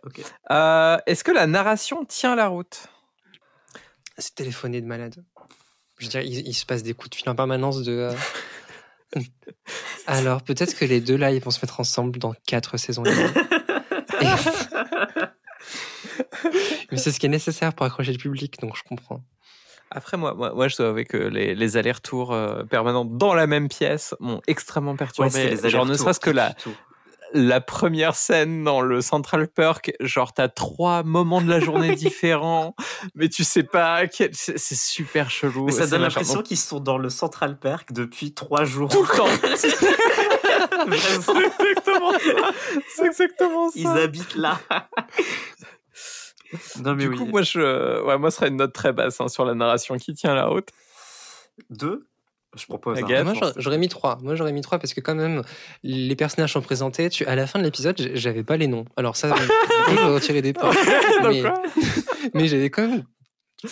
[0.49, 2.87] Euh, est-ce que la narration tient la route?
[4.17, 5.23] C'est téléphoné de malade.
[5.97, 7.91] Je veux dire, il, il se passe des coups de fil en permanence de.
[7.93, 8.13] euh,
[10.07, 13.03] Alors, peut-être que les deux là, ils vont se mettre ensemble dans quatre saisons.
[14.21, 14.25] et
[16.91, 19.21] Mais c'est ce qui est nécessaire pour accrocher le public, donc je comprends.
[19.89, 23.47] Après, moi, moi, moi, je dois avouer que les, les allers-retours euh, permanents dans la
[23.47, 25.55] même pièce m'ont extrêmement Ouais, perturbé.
[25.55, 26.53] les genre, ne serait-ce que la.
[27.33, 32.75] La première scène dans le Central Perk, genre, t'as trois moments de la journée différents,
[33.15, 34.31] mais tu sais pas, quel...
[34.33, 35.65] c'est super chelou.
[35.65, 38.89] Mais ça donne l'impression qu'ils sont dans le Central Park depuis trois jours.
[38.89, 39.27] Tout le temps.
[40.87, 42.51] C'est exactement ça.
[42.95, 43.79] C'est exactement ça.
[43.79, 44.59] ils habitent là.
[46.79, 47.17] non mais du oui.
[47.17, 49.97] coup, moi, je, ouais, moi, ce serait une note très basse hein, sur la narration
[49.97, 50.69] qui tient la haute.
[51.69, 52.07] Deux,
[52.57, 52.97] je propose.
[52.97, 53.23] Agathe.
[53.25, 54.17] Moi, j'aurais- mis trois.
[54.21, 55.41] Moi, j'aurais mis trois parce que quand même,
[55.83, 57.09] les personnages sont présentés.
[57.09, 58.85] Tu, à la fin de l'épisode, j'avais pas les noms.
[58.97, 59.33] Alors ça,
[59.89, 60.71] je retirer des points.
[61.23, 61.43] Mais,
[62.33, 63.03] mais j'avais quand même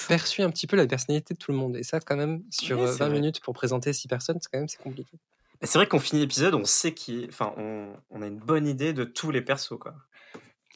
[0.08, 1.76] perçu un petit peu la personnalité de tout le monde.
[1.78, 3.20] Et ça, quand même, sur Ouais, euh, c'est 20 vrai.
[3.20, 5.18] minutes pour présenter six personnes, c'est quand même c'est compliqué.
[5.62, 8.94] C'est vrai qu'on finit l'épisode, on sait qui, enfin, on, on a une bonne idée
[8.94, 9.94] de tous les persos quoi.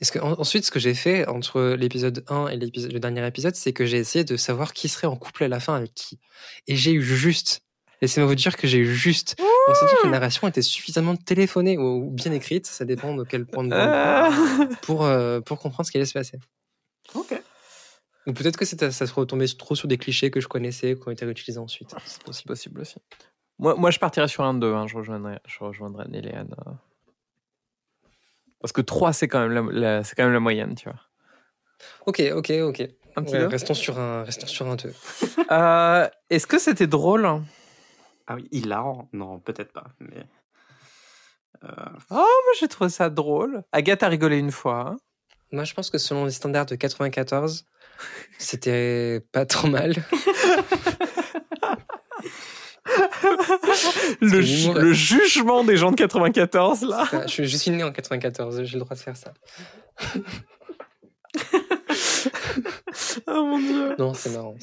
[0.01, 3.27] Est-ce que, en- ensuite, ce que j'ai fait entre l'épisode 1 et l'épisode, le dernier
[3.27, 5.93] épisode, c'est que j'ai essayé de savoir qui serait en couple à la fin avec
[5.93, 6.19] qui.
[6.67, 7.59] Et j'ai eu juste.
[8.01, 9.35] Laissez-moi vous dire que j'ai eu juste.
[9.37, 13.45] Donc, c'est-à-dire que la narration était suffisamment téléphonée ou, bien écrite, ça dépend de quel
[13.45, 16.39] point de vue, Euh, pour, euh, pour comprendre ce qui allait se passer.
[17.13, 17.41] Ok.
[18.27, 21.11] Ou peut-être que ça se retombait trop sur des clichés que je connaissais, qui ont
[21.11, 21.89] été réutilisés ensuite.
[22.05, 22.47] C'est C'est possible.
[22.47, 22.95] possible aussi.
[23.57, 24.73] Moi, moi, je partirais sur un 2.
[24.73, 24.87] Hein.
[24.87, 26.53] Je rejoindrais, je rejoindrais Néléane.
[26.67, 26.71] euh.
[28.61, 30.99] Parce que 3, c'est quand, même la, la- c'est quand même la moyenne, tu vois.
[32.05, 32.81] Ok, ok, ok.
[33.15, 34.93] Un petit Ouais, deux restons sur un, restons sur un 2.
[35.51, 37.25] Euh, Est-ce que c'était drôle
[38.31, 39.87] Ah oui, hilarant Non, peut-être pas.
[39.99, 40.23] Mais
[41.63, 41.67] euh,
[42.11, 43.63] Oh, moi, j'ai trouvé ça drôle.
[43.71, 44.79] Agathe a rigolé une fois.
[44.91, 44.97] hein.
[45.51, 47.65] Moi, je pense que selon les standards de 94,
[48.37, 49.95] c'était pas trop mal.
[54.21, 57.07] Le, ju- le jugement des gens de 94, là.
[57.27, 59.33] Je, je suis né en 94, j'ai le droit de faire ça.
[63.27, 63.95] Oh mon dieu.
[63.97, 64.55] Non, c'est marrant.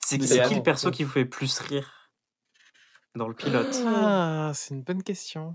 [0.00, 2.01] c'est qui le perso qui vous fait plus rire?
[3.16, 5.54] Dans le pilote Ah, c'est une bonne question.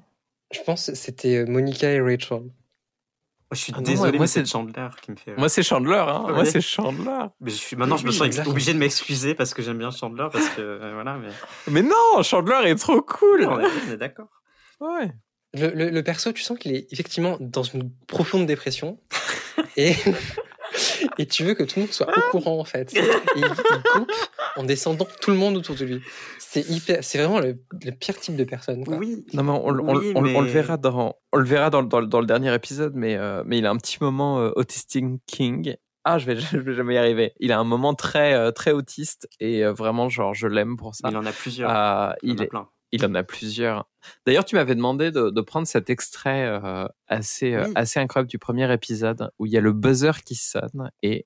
[0.54, 2.40] Je pense que c'était euh, Monica et Rachel.
[2.40, 2.52] Moi,
[3.54, 5.36] je suis Ah non, désolé, moi, mais c'est- Chandler qui me fait.
[5.38, 6.04] Moi, c'est Chandler.
[6.08, 6.24] Hein.
[6.26, 6.34] Ouais.
[6.34, 7.26] Moi, c'est Chandler.
[7.40, 8.50] Mais je suis maintenant, je me sens Chandler.
[8.50, 11.30] obligé de m'excuser parce que j'aime bien Chandler parce que euh, voilà, mais
[11.72, 13.46] Mais non, Chandler est trop cool.
[13.46, 14.28] on est, on est d'accord.
[14.82, 15.12] Ouais.
[15.54, 19.00] Le, le- le perso, tu sens qu'il est effectivement dans une profonde dépression.
[19.78, 19.96] et,
[21.18, 22.94] et tu veux que tout le monde soit au courant, en fait.
[22.96, 23.00] Et
[23.38, 24.12] il, il coupe
[24.58, 26.02] en descendant tout le monde autour de lui.
[26.40, 28.84] C'est hyper, c'est vraiment le, le pire type de personne.
[28.86, 28.98] quoi.
[28.98, 29.26] Oui.
[29.34, 32.02] Non, mais on, on- Oui, on- on le verra dans, on le verra dans, dans-
[32.02, 35.76] dans le dernier épisode, mais, euh, mais il a un petit moment euh, autistic king.
[36.04, 37.34] Ah, je vais, je vais jamais y arriver.
[37.40, 40.96] Il a un moment très, euh, très autiste et euh, vraiment, genre, je l'aime pour
[40.96, 41.10] ça.
[41.12, 41.70] Il en a plusieurs.
[41.70, 42.68] Ah, il il, en a est- plein.
[42.94, 43.88] il en a plusieurs.
[44.26, 47.72] D'ailleurs, tu m'avais demandé de, de prendre cet extrait euh, assez, euh, Oui.
[47.76, 51.26] assez incroyable du premier épisode où il y a le buzzer qui sonne et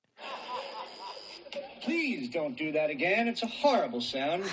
[1.81, 3.27] Please don't do that again.
[3.27, 4.43] It's a horrible sound.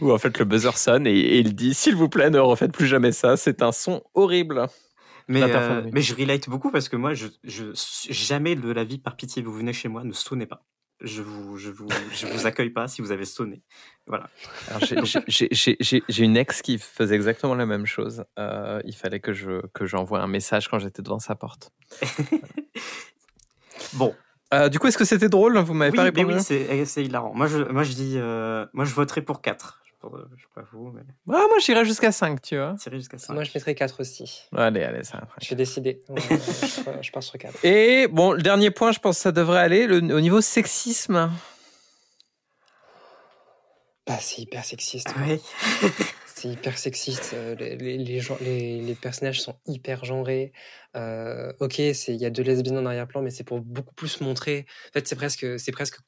[0.00, 2.72] où en fait le buzzer sonne et, et il dit s'il vous plaît ne refaites
[2.72, 4.66] plus jamais ça, c'est un son horrible.
[5.28, 8.98] Mais, euh, mais je relate beaucoup parce que moi, je, je jamais de la vie
[8.98, 10.64] par pitié, vous venez chez moi, ne sonnez pas.
[11.00, 13.62] Je vous, je vous, je vous accueille pas si vous avez sonné.
[14.06, 14.30] Voilà.
[15.28, 18.24] J'ai une ex qui faisait exactement la même chose.
[18.38, 21.70] Euh, il fallait que je que j'envoie un message quand j'étais devant sa porte.
[23.92, 24.14] Bon.
[24.54, 25.58] Euh, du coup, est-ce que c'était drôle?
[25.58, 27.32] Vous m'avez Oui, pas répondu oui, c'est, c'est hilarant.
[27.34, 29.80] Moi, je, moi, je dis, euh, moi, je voterai pour 4.
[29.84, 32.76] sais pas, je sais pas vous, mais Ah, moi, j'irais jusqu'à 5, tu vois.
[32.92, 33.34] jusqu'à 5.
[33.34, 34.44] Moi, je mettrais 4 aussi.
[34.56, 35.18] Allez, allez, ça.
[35.18, 35.28] va.
[35.40, 36.00] Je suis décidé.
[36.08, 37.64] Ouais, je, je pars sur 4.
[37.64, 41.30] Et bon, le dernier point, je pense que ça devrait aller le- au niveau sexisme.
[44.06, 45.12] Bah, c'est hyper sexiste.
[45.26, 45.40] Oui.
[46.52, 47.32] Hyper sexiste.
[47.34, 50.52] euh, Les, les, personnages sont hyper genrés.
[50.96, 54.66] Euh, ok, il y a deux lesbiennes en arrière-plan, mais c'est pour beaucoup plus montrer.
[54.90, 55.98] En fait, c'est presque, c'est presque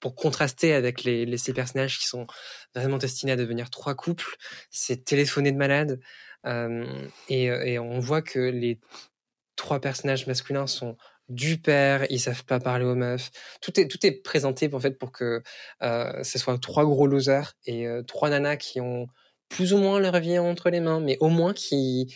[0.00, 2.26] pour contraster avec les, ces personnages qui sont
[2.74, 4.36] vraiment destinés à devenir trois couples.
[4.70, 6.00] C'est téléphoné de malade.
[6.46, 8.80] Euh, et, euh, et on voit que les
[9.56, 10.96] trois personnages masculins sont
[11.30, 13.30] du père, ils savent pas parler aux meufs.
[13.62, 15.42] Tout est, tout est présenté en fait pour que
[15.80, 19.06] ce soit trois gros losers et trois nanas qui ont
[19.54, 22.14] plus ou moins leur vie entre les mains, mais au moins qui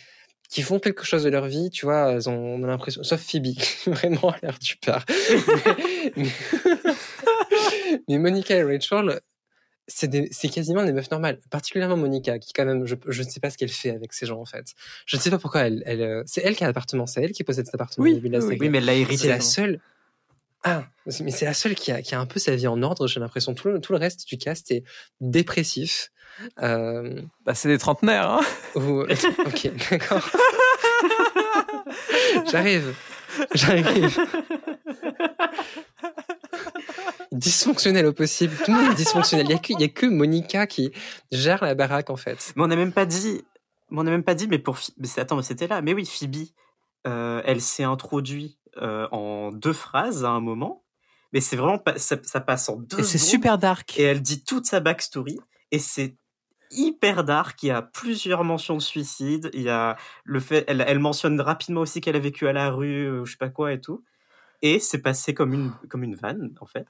[0.49, 3.21] qui font quelque chose de leur vie, tu vois, elles ont, on a l'impression, sauf
[3.21, 3.53] Phoebe,
[3.85, 5.05] vraiment a l'air du père.
[6.17, 9.19] mais, mais- mais Monica et Rachel,
[9.87, 13.39] c'est c'est quasiment des meufs normales, particulièrement Monica, qui quand même, je, je ne sais
[13.39, 14.65] pas ce qu'elle fait avec ces gens en fait.
[15.05, 17.31] Je ne sais pas pourquoi elle, elle euh, c'est elle qui a l'appartement, c'est elle
[17.31, 19.27] qui possède cet appartement Oui, au début de la oui, mais elle l'a C'est hérité.
[19.27, 19.79] la seule.
[20.63, 20.83] Ah,
[21.21, 23.19] mais c'est la seule qui a, qui a un peu sa vie en ordre, j'ai
[23.19, 23.53] l'impression.
[23.53, 24.83] Tout le, tout le reste du cast est
[25.21, 26.11] dépressif.
[26.61, 28.29] Euh, Bah, c'est des trentenaires.
[28.29, 28.41] Hein
[28.75, 29.01] ou-
[29.45, 30.29] ok, d'accord.
[32.51, 32.93] J'arrive.
[33.53, 34.17] J'arrive.
[37.31, 38.55] Dysfonctionnel au possible.
[38.65, 39.45] Tout le monde est dysfonctionnel.
[39.45, 40.91] Il n'y a, que- y a que Monica qui
[41.31, 42.53] gère la baraque, en fait.
[42.55, 43.41] Mais on n'a même pas dit.
[43.91, 44.77] Mais on n'a même pas dit, mais pour.
[44.97, 45.81] Mais attends, mais c'était là.
[45.81, 46.47] Mais oui, Phoebe,
[47.07, 50.83] euh, elle s'est introduite euh, en deux phrases à un moment.
[51.33, 51.97] Mais c'est vraiment pas.
[51.99, 53.97] Ça, ça passe en deux Et c'est super dark.
[53.99, 55.39] Et elle dit toute sa backstory.
[55.71, 56.15] Et c'est
[56.71, 57.61] hyper dark.
[57.63, 59.49] Il y a plusieurs mentions de suicide.
[59.53, 60.63] Il y a le fait.
[60.67, 63.49] Elle, elle mentionne rapidement aussi qu'elle a vécu à la rue, euh, je sais pas
[63.49, 64.03] quoi et tout.
[64.61, 66.87] Et c'est passé comme une, comme une vanne, en fait.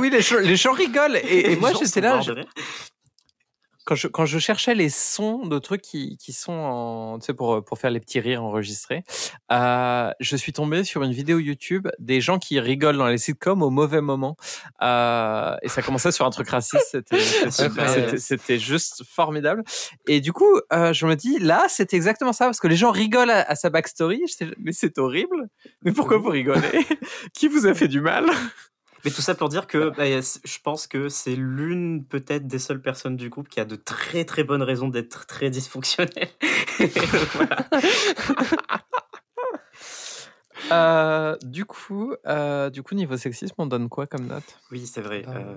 [0.00, 1.16] oui, les, gens- les gens rigolent.
[1.16, 2.20] Et, et moi, Les gens j'étais là.
[2.20, 2.32] je-.
[3.90, 7.34] Quand, je, quand je cherchais les sons de trucs qui, qui sont en, tu sais,
[7.34, 9.02] pour, pour faire les petits rires enregistrés,
[9.50, 13.62] euh, je suis tombé sur une vidéo YouTube des gens qui rigolent dans les sitcoms
[13.62, 14.36] au mauvais moment.
[14.80, 16.98] Euh, et ça commençait sur un truc raciste.
[18.20, 19.64] C'était, juste formidable.
[20.06, 22.92] Et du coup, euh, je me dis, là, c'est exactement ça, parce que les gens
[22.92, 24.22] rigolent à, à sa backstory.
[24.58, 25.48] Mais c'est horrible.
[25.82, 26.86] Mais pourquoi vous rigolez?
[27.34, 28.26] Qui vous a fait du mal?
[29.04, 32.82] Mais tout ça pour dire que bah, je pense que c'est l'une peut-être des seules
[32.82, 36.28] personnes du groupe qui a de très très bonnes raisons d'être très dysfonctionnelle.
[40.72, 44.44] Euh, du coup, euh, du coup, niveau sexisme, on donne quoi comme note?
[44.70, 45.24] Oui, c'est vrai.
[45.26, 45.56] Euh,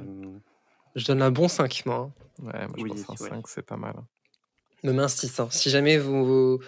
[0.95, 2.09] Je donne un bon 5, moi.
[2.41, 3.29] Ouais, moi je Oui, pense un ouais.
[3.29, 3.93] 5, c'est pas mal.
[4.81, 5.39] Même un 6.
[5.39, 5.47] hein.
[5.51, 6.59] Si jamais vous,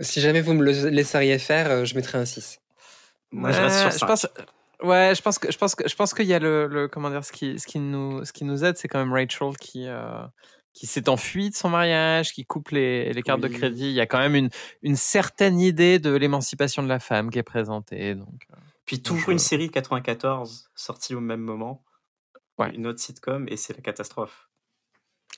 [0.00, 2.60] si jamais vous me le laisseriez faire, je mettrais un 6.
[3.30, 4.06] Moi, je reste sur je 5.
[4.06, 4.26] pense,
[4.82, 7.10] ouais, je pense que je pense que je pense qu'il y a le, le comment
[7.10, 9.86] dire ce qui ce qui nous ce qui nous aide, c'est quand même Rachel qui
[9.86, 10.22] euh,
[10.74, 13.86] qui s'est enfuie de son mariage, qui coupe les, les cartes de crédit.
[13.90, 14.50] Il y a quand même une
[14.82, 18.14] une certaine idée de l'émancipation de la femme qui est présentée.
[18.14, 18.56] Donc euh,
[18.86, 21.84] Puis Donc, toujours euh, une série de 94 sortie au même moment.
[22.58, 22.74] Ouais.
[22.74, 24.48] Une autre sitcom et c'est la catastrophe.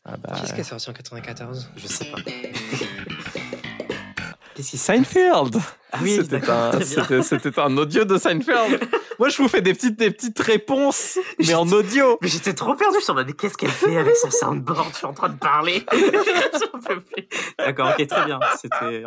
[0.05, 2.19] ah bah, Qu'est-ce qui est sorti en 94 Je sais pas.
[4.55, 5.57] Qu'est-ce qui Seinfeld.
[5.91, 8.81] Ah oui, c'était un, audio de Seinfeld.
[9.19, 12.19] Moi, je vous fais des petites, des petites réponses, mais en audio.
[12.21, 12.97] Mais j'étais trop perdu.
[13.01, 14.91] Je me demandais qu'est-ce qu'elle fait avec son soundboard?
[14.93, 15.85] Je suis en train de parler.
[17.59, 18.41] D'accord, ok, très bien.
[18.61, 19.05] C'était.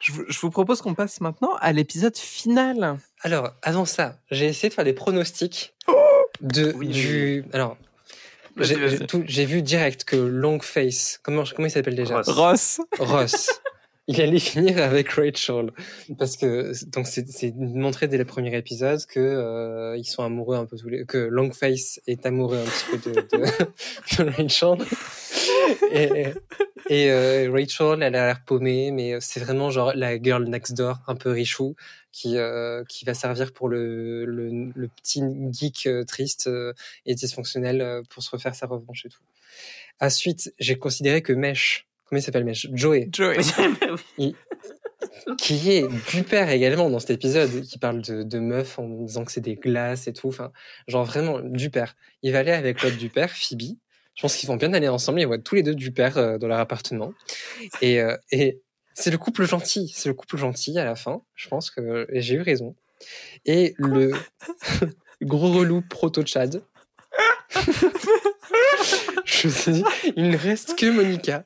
[0.00, 2.98] Je vous, je vous propose qu'on passe maintenant à l'épisode final.
[3.22, 5.74] Alors, avant ça, j'ai essayé de faire des pronostics
[6.40, 7.44] de, Oui, du.
[7.52, 7.76] Alors,
[8.56, 12.16] j'ai vu direct que Longface, comment, comment il s'appelle déjà?
[12.16, 12.28] Ross.
[12.28, 12.80] Ross.
[12.98, 13.60] Ross.
[14.06, 15.70] Il allait finir avec Rachel
[16.18, 20.66] parce que donc c'est montré dès le premier épisode que euh, ils sont amoureux un
[20.66, 24.86] peu tous les que Longface est amoureux un petit peu de, de, de Rachel
[25.90, 26.26] et,
[26.90, 30.98] et euh, Rachel elle a l'air paumée mais c'est vraiment genre la girl next door
[31.06, 31.74] un peu richou
[32.12, 36.72] qui euh, qui va servir pour le le, le petit geek euh, triste euh,
[37.06, 39.22] et dysfonctionnel euh, pour se refaire sa revanche et tout.
[40.00, 43.38] Ensuite j'ai considéré que Mesh comment il s'appelle Mesh Joey Joey.
[45.36, 49.24] qui est du père également dans cet épisode, qui parle de, de meufs en disant
[49.24, 50.28] que c'est des glaces et tout.
[50.28, 50.52] Enfin,
[50.86, 51.96] genre vraiment du père.
[52.22, 53.76] Il va aller avec l'autre du père, Phoebe.
[54.14, 55.20] Je pense qu'ils vont bien aller ensemble.
[55.20, 57.12] Ils vont être tous les deux du père euh, dans leur appartement.
[57.82, 58.60] Et, euh, et
[58.94, 59.92] c'est le couple gentil.
[59.92, 61.20] C'est le couple gentil à la fin.
[61.34, 62.76] Je pense que j'ai eu raison.
[63.44, 64.12] Et le
[65.20, 66.62] gros relou proto-Chad.
[69.24, 69.84] Je me suis dit,
[70.16, 71.44] il ne reste que Monica.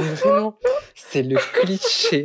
[0.00, 0.58] Et vraiment,
[0.94, 2.24] c'est le cliché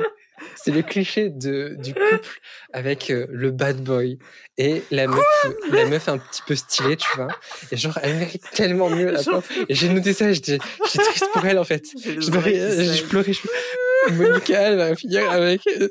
[0.55, 2.39] c'est le cliché de, du couple
[2.73, 4.17] avec euh, le bad boy
[4.57, 5.25] et la meuf,
[5.71, 7.29] la meuf un petit peu stylée, tu vois.
[7.71, 9.43] Et genre, elle mérite tellement mieux la pauvre.
[9.69, 11.85] Et j'ai noté ça, j'étais, j'étais triste pour elle, en fait.
[12.05, 13.33] Je, ré- je pleurais.
[13.33, 14.13] Je...
[14.13, 15.89] Monica, elle va finir avec le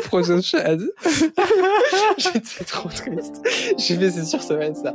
[0.00, 0.82] Frozen Chad.
[2.18, 3.36] J'étais trop triste.
[3.78, 4.94] J'ai fait, c'est sûr, ça va être ça.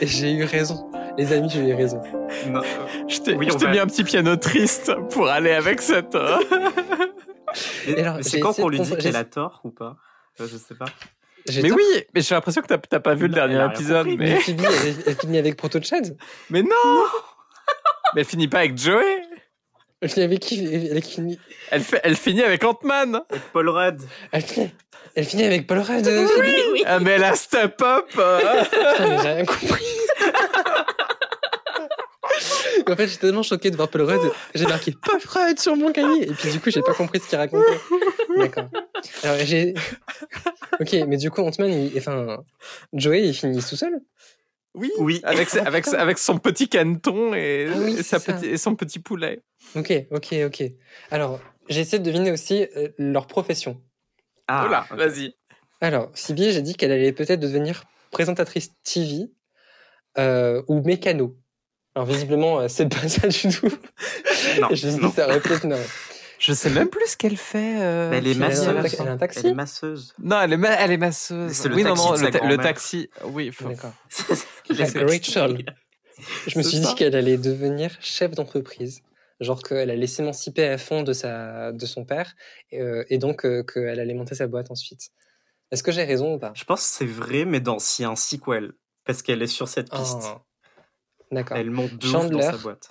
[0.00, 0.90] Et j'ai eu raison.
[1.16, 2.00] Les amis, j'ai eu raison.
[2.48, 6.16] Non, euh, Je t'ai Oui, mis un petit piano triste pour aller avec cette.
[7.86, 9.96] j'ai c'est quand qu'on lui dit qu'elle a tort ou pas?
[10.40, 10.86] Euh, Je sais pas.
[11.62, 11.84] Mais oui,
[12.14, 14.06] mais j'ai l'impression que t'as pas vu le dernier épisode.
[14.06, 14.16] compris.
[14.18, 16.16] Mais elle, elle finit avec Proto Chad.
[16.50, 17.04] mais non
[18.14, 19.04] Mais elle finit pas avec Joey.
[20.00, 20.64] Elle finit avec qui?
[20.66, 21.38] Elle finit,
[21.70, 23.20] Elle, fait, elle finit avec Ant-Man.
[23.52, 24.02] Paul Rudd.
[24.32, 24.70] elle finit,
[25.14, 26.06] elle finit avec Paul Rudd.
[26.06, 26.82] euh, Phoebe.
[26.86, 28.06] Ah, mais la step up.
[28.08, 29.84] Putain, mais j'ai rien compris.
[32.86, 34.32] En fait, j'étais tellement choqué de voir Paul Rudd.
[34.54, 36.28] J'ai marqué Paul Rudd sur mon cahier.
[36.30, 37.78] Et puis, du coup, j'ai pas compris ce qu'il racontait.
[38.38, 38.68] D'accord.
[39.22, 39.74] Alors, j'ai.
[40.80, 42.42] Ok, mais du coup, Ant-Man, il- enfin,
[42.92, 44.00] Joey, il finit tout seul?
[44.74, 44.90] Oui.
[44.98, 45.20] Oui.
[45.22, 48.56] Avec, sa- avec, sa- avec son petit caneton et, Ah oui, et sa petit- et
[48.56, 49.40] son petit poulet.
[49.76, 50.64] Ok, ok, ok.
[51.12, 53.80] Alors, j'ai essayé de deviner aussi euh, leur profession.
[54.48, 54.98] Ah, Voilà, ok.
[54.98, 55.36] vas-y.
[55.80, 59.30] Alors, Phoebe, j'ai dit qu'elle allait peut-être devenir présentatrice TV
[60.18, 61.36] euh, ou mécano.
[61.94, 63.68] Alors, visiblement, euh, c'est pas ça du tout.
[64.60, 65.10] Non, je non.
[65.12, 65.26] ça
[66.38, 67.80] Je sais même plus ce qu'elle fait.
[67.82, 68.68] euh, elle est masseuse.
[69.00, 70.14] elle a un taxi Elle est masseuse.
[70.18, 71.52] Non, elle est, ma- elle est masseuse.
[71.52, 73.10] C'est le oui, taxi non, non, le, ta- le taxi.
[73.24, 73.92] Oui, faut- D'accord.
[74.70, 75.64] Rachel.
[76.46, 76.88] Je me suis ça.
[76.88, 79.00] dit qu'elle allait devenir chef d'entreprise.
[79.40, 82.34] Genre qu'elle allait s'émanciper à fond de, sa, de son père
[82.72, 85.08] euh, et donc euh, qu'elle allait monter sa boîte ensuite.
[85.72, 86.52] Est-ce que j'ai raison ou pas?
[86.54, 88.72] Je pense que c'est vrai, mais dans a un sequel.
[89.04, 90.16] Parce qu'elle est sur cette piste.
[90.22, 90.38] Oh.
[91.34, 91.56] D'accord.
[91.56, 92.90] Elle monte de ouf dans sa boîte.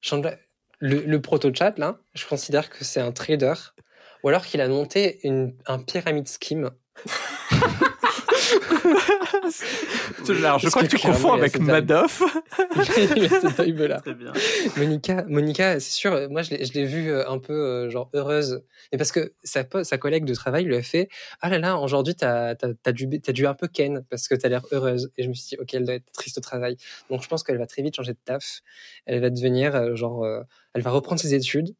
[0.00, 0.36] Chandler,
[0.78, 3.54] le, le proto-chat, là, je considère que c'est un trader
[4.22, 6.70] ou alors qu'il a monté une, un pyramide scheme.
[10.28, 12.22] Alors, je crois que que tu confonds avec Madoff.
[12.76, 14.32] Très bien.
[14.76, 18.62] Monica, Monica, c'est sûr, euh, moi je l'ai, vue euh, un peu euh, genre heureuse,
[18.92, 21.08] mais parce que sa, collègue de travail lui a fait
[21.40, 24.34] ah là là aujourd'hui t'as t'as t'as dû t'as dû un peu ken parce que
[24.34, 26.76] t'as l'air heureuse et je me suis dit ok elle doit être triste au travail
[27.10, 28.62] donc je pense qu'elle va très vite changer de taf,
[29.06, 30.42] elle va devenir euh, genre euh,
[30.74, 31.74] elle va reprendre ses études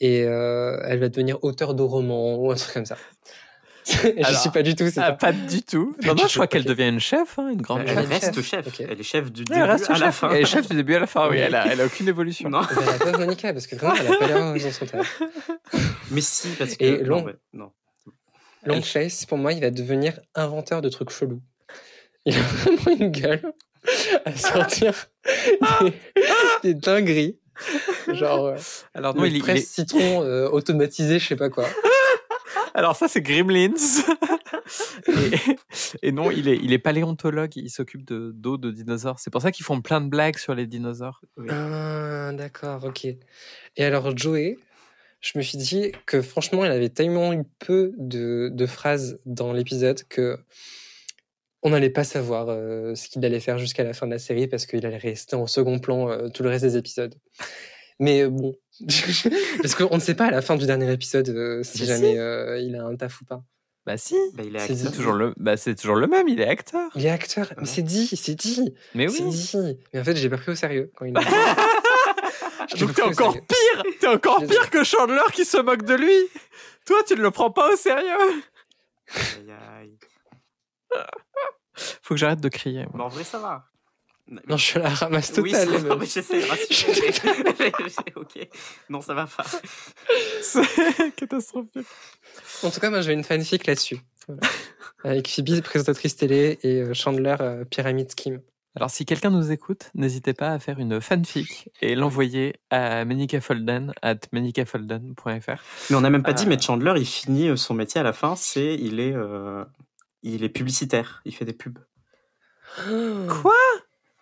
[0.00, 2.96] et euh, elle va devenir auteur de romans ou un truc comme ça.
[4.04, 5.12] Je Alors, suis pas du tout Ah, ça.
[5.12, 5.94] pas du tout.
[6.04, 8.10] Non, non, je crois qu'elle devient une chef, hein, une grande Elle Elle chef.
[8.10, 8.80] est reste chef.
[8.80, 10.30] Elle est chef du début elle reste à la fin.
[10.30, 11.36] Elle est chef du début à la fin, oui.
[11.38, 12.48] Elle a, elle a aucune évolution.
[12.48, 14.86] Non, ben, la pauvre Monica parce que vraiment elle a pas l'air heureuse dans son
[14.86, 15.22] taf.
[16.10, 16.84] mais si, parce que.
[16.84, 17.70] Et non, long- ouais, non.
[18.66, 21.42] Longface, pour moi, il va devenir inventeur de trucs chelous.
[22.24, 23.42] Il a vraiment une gueule
[24.24, 24.94] à sortir
[25.82, 25.92] des,
[26.62, 27.38] des dingueries.
[28.08, 28.56] Genre, euh,
[28.94, 31.66] Alors, non, le il, il presse est- citron euh, automatisé, je sais pas quoi.
[32.74, 33.74] Alors, ça, c'est Gremlins.
[35.08, 37.56] et, et non, il est, il est paléontologue.
[37.56, 39.20] Il s'occupe de, d'eau de dinosaures.
[39.20, 41.22] C'est pour ça qu'ils font plein de blagues sur les dinosaures.
[41.36, 41.46] Oui.
[41.50, 43.04] Ah, d'accord, ok.
[43.76, 44.56] Et alors, Joey,
[45.20, 49.52] je me suis dit que franchement, il avait tellement eu peu de, de phrases dans
[49.52, 50.38] l'épisode que
[51.64, 54.46] on n'allait pas savoir euh, ce qu'il allait faire jusqu'à la fin de la série
[54.46, 57.14] parce qu'il allait rester en second plan euh, tout le reste des épisodes.
[57.98, 58.54] Mais euh, bon,
[59.62, 62.18] parce qu'on ne sait pas à la fin du dernier épisode euh, si Mais jamais
[62.18, 63.42] euh, il a un taf ou pas.
[63.86, 64.16] Bah, si.
[64.32, 64.90] Bah, il est C'est acteur.
[64.90, 66.26] C'est toujours, le, bah, c'est toujours le même.
[66.28, 66.90] Il est acteur.
[66.94, 67.68] Il est acteur, mais Ouais.
[67.68, 69.30] c'est dit, c'est dit, Mais c'est oui.
[69.30, 69.52] dit.
[69.92, 71.16] Mais en fait, j'ai pas pris au sérieux quand il.
[71.18, 73.82] a Donc, t'es encore pire.
[74.00, 76.16] T'es encore pire que Chandler qui se moque de lui.
[76.86, 78.42] Toi, tu ne le prends pas au sérieux.
[79.14, 79.98] Aïe, aïe.
[82.02, 82.86] Faut que j'arrête de crier.
[82.94, 83.66] Mais en vrai, ça va.
[84.28, 85.68] Non, je la ramasse Oui, totale.
[85.82, 85.98] meufs.
[85.98, 87.72] mais j'essaie de rassurer.
[88.16, 88.48] ok.
[88.88, 89.44] Non, ça va pas.
[90.42, 91.86] C'est catastrophique.
[92.62, 93.98] En tout cas, moi, j'ai une fanfic là-dessus.
[94.26, 94.40] Voilà.
[95.04, 98.40] Avec Phoebe, présentatrice télé, et euh, Chandler, euh, pyramide scheme.
[98.76, 103.92] Alors, si quelqu'un nous écoute, n'hésitez pas à faire une fanfic et l'envoyer à Menikafolden
[104.02, 105.62] at menikafolden.fr.
[105.90, 106.48] Mais on n'a même pas dit, Ah.
[106.48, 109.64] mais Chandler, il finit euh, son métier à la fin, c'est il est, euh,
[110.22, 111.78] il est publicitaire, il fait des pubs.
[113.28, 113.54] Quoi?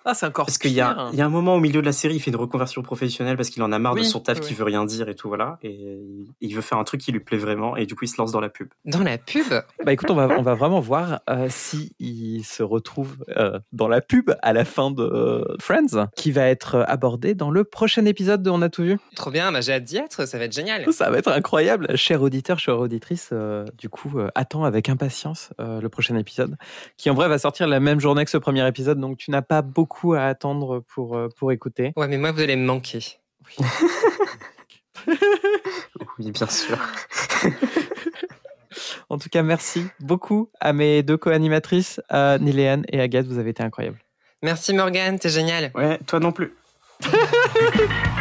[0.05, 2.16] Ah, c'est encore Parce qu'il y a, y un moment au milieu de la série,
[2.16, 4.55] il fait une reconversion professionnelle parce qu'il en a marre de son taf oui, qui
[4.55, 5.59] veut rien dire et tout, voilà.
[5.62, 6.00] Et
[6.40, 8.30] il- veut faire un truc qui lui plaît vraiment, et du coup, il se lance
[8.30, 8.68] dans la pub.
[8.84, 9.46] Dans la pub?
[9.84, 13.88] Bah écoute, on va, on va vraiment voir euh, si il se retrouve euh, dans
[13.88, 18.05] la pub à la fin de euh, Friends, qui va être abordé dans le prochain
[18.05, 18.98] épisode de On a tout vu.
[19.16, 20.92] Trop bien, bah, j'ai hâte d'y être, ça va être génial.
[20.92, 21.96] Ça va être incroyable.
[21.96, 26.57] Cher auditeur, chère auditrice, euh, du coup, euh, attends avec impatience euh, le prochain épisode,
[26.98, 29.42] qui en vrai va sortir la même journée que ce premier épisode, donc tu n'as
[29.42, 31.93] pas beaucoup à attendre pour, euh, pour écouter.
[31.97, 33.01] Ouais, mais moi, vous allez me manquer.
[36.18, 36.78] Oui, bien sûr.
[39.09, 43.26] En tout cas, merci beaucoup à mes deux co-animatrices, euh, Niléane et Agathe.
[43.26, 43.99] Vous avez été incroyables.
[44.43, 45.70] Merci Morgane, t'es génial.
[45.74, 46.55] Ouais, toi non plus.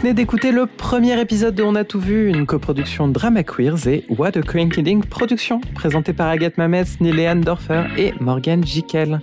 [0.00, 4.06] venez d'écouter le premier épisode de On a tout vu, une coproduction Drama Queers et
[4.08, 9.20] What a Kidding Production, présentée par Agathe Mames, Niléane Dorfer et Morgan Jikel.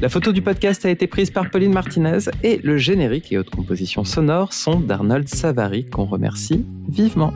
[0.00, 3.50] La photo du podcast a été prise par Pauline Martinez et le générique et autres
[3.50, 7.32] compositions sonores sont d'Arnold Savary, qu'on remercie vivement.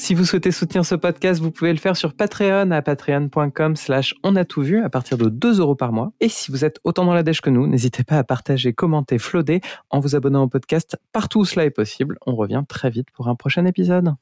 [0.00, 4.14] Si vous souhaitez soutenir ce podcast, vous pouvez le faire sur Patreon à patreon.com slash
[4.22, 6.14] on a tout vu à partir de 2 euros par mois.
[6.20, 9.18] Et si vous êtes autant dans la dèche que nous, n'hésitez pas à partager, commenter,
[9.18, 12.16] flotter en vous abonnant au podcast partout où cela est possible.
[12.26, 14.14] On revient très vite pour un prochain épisode.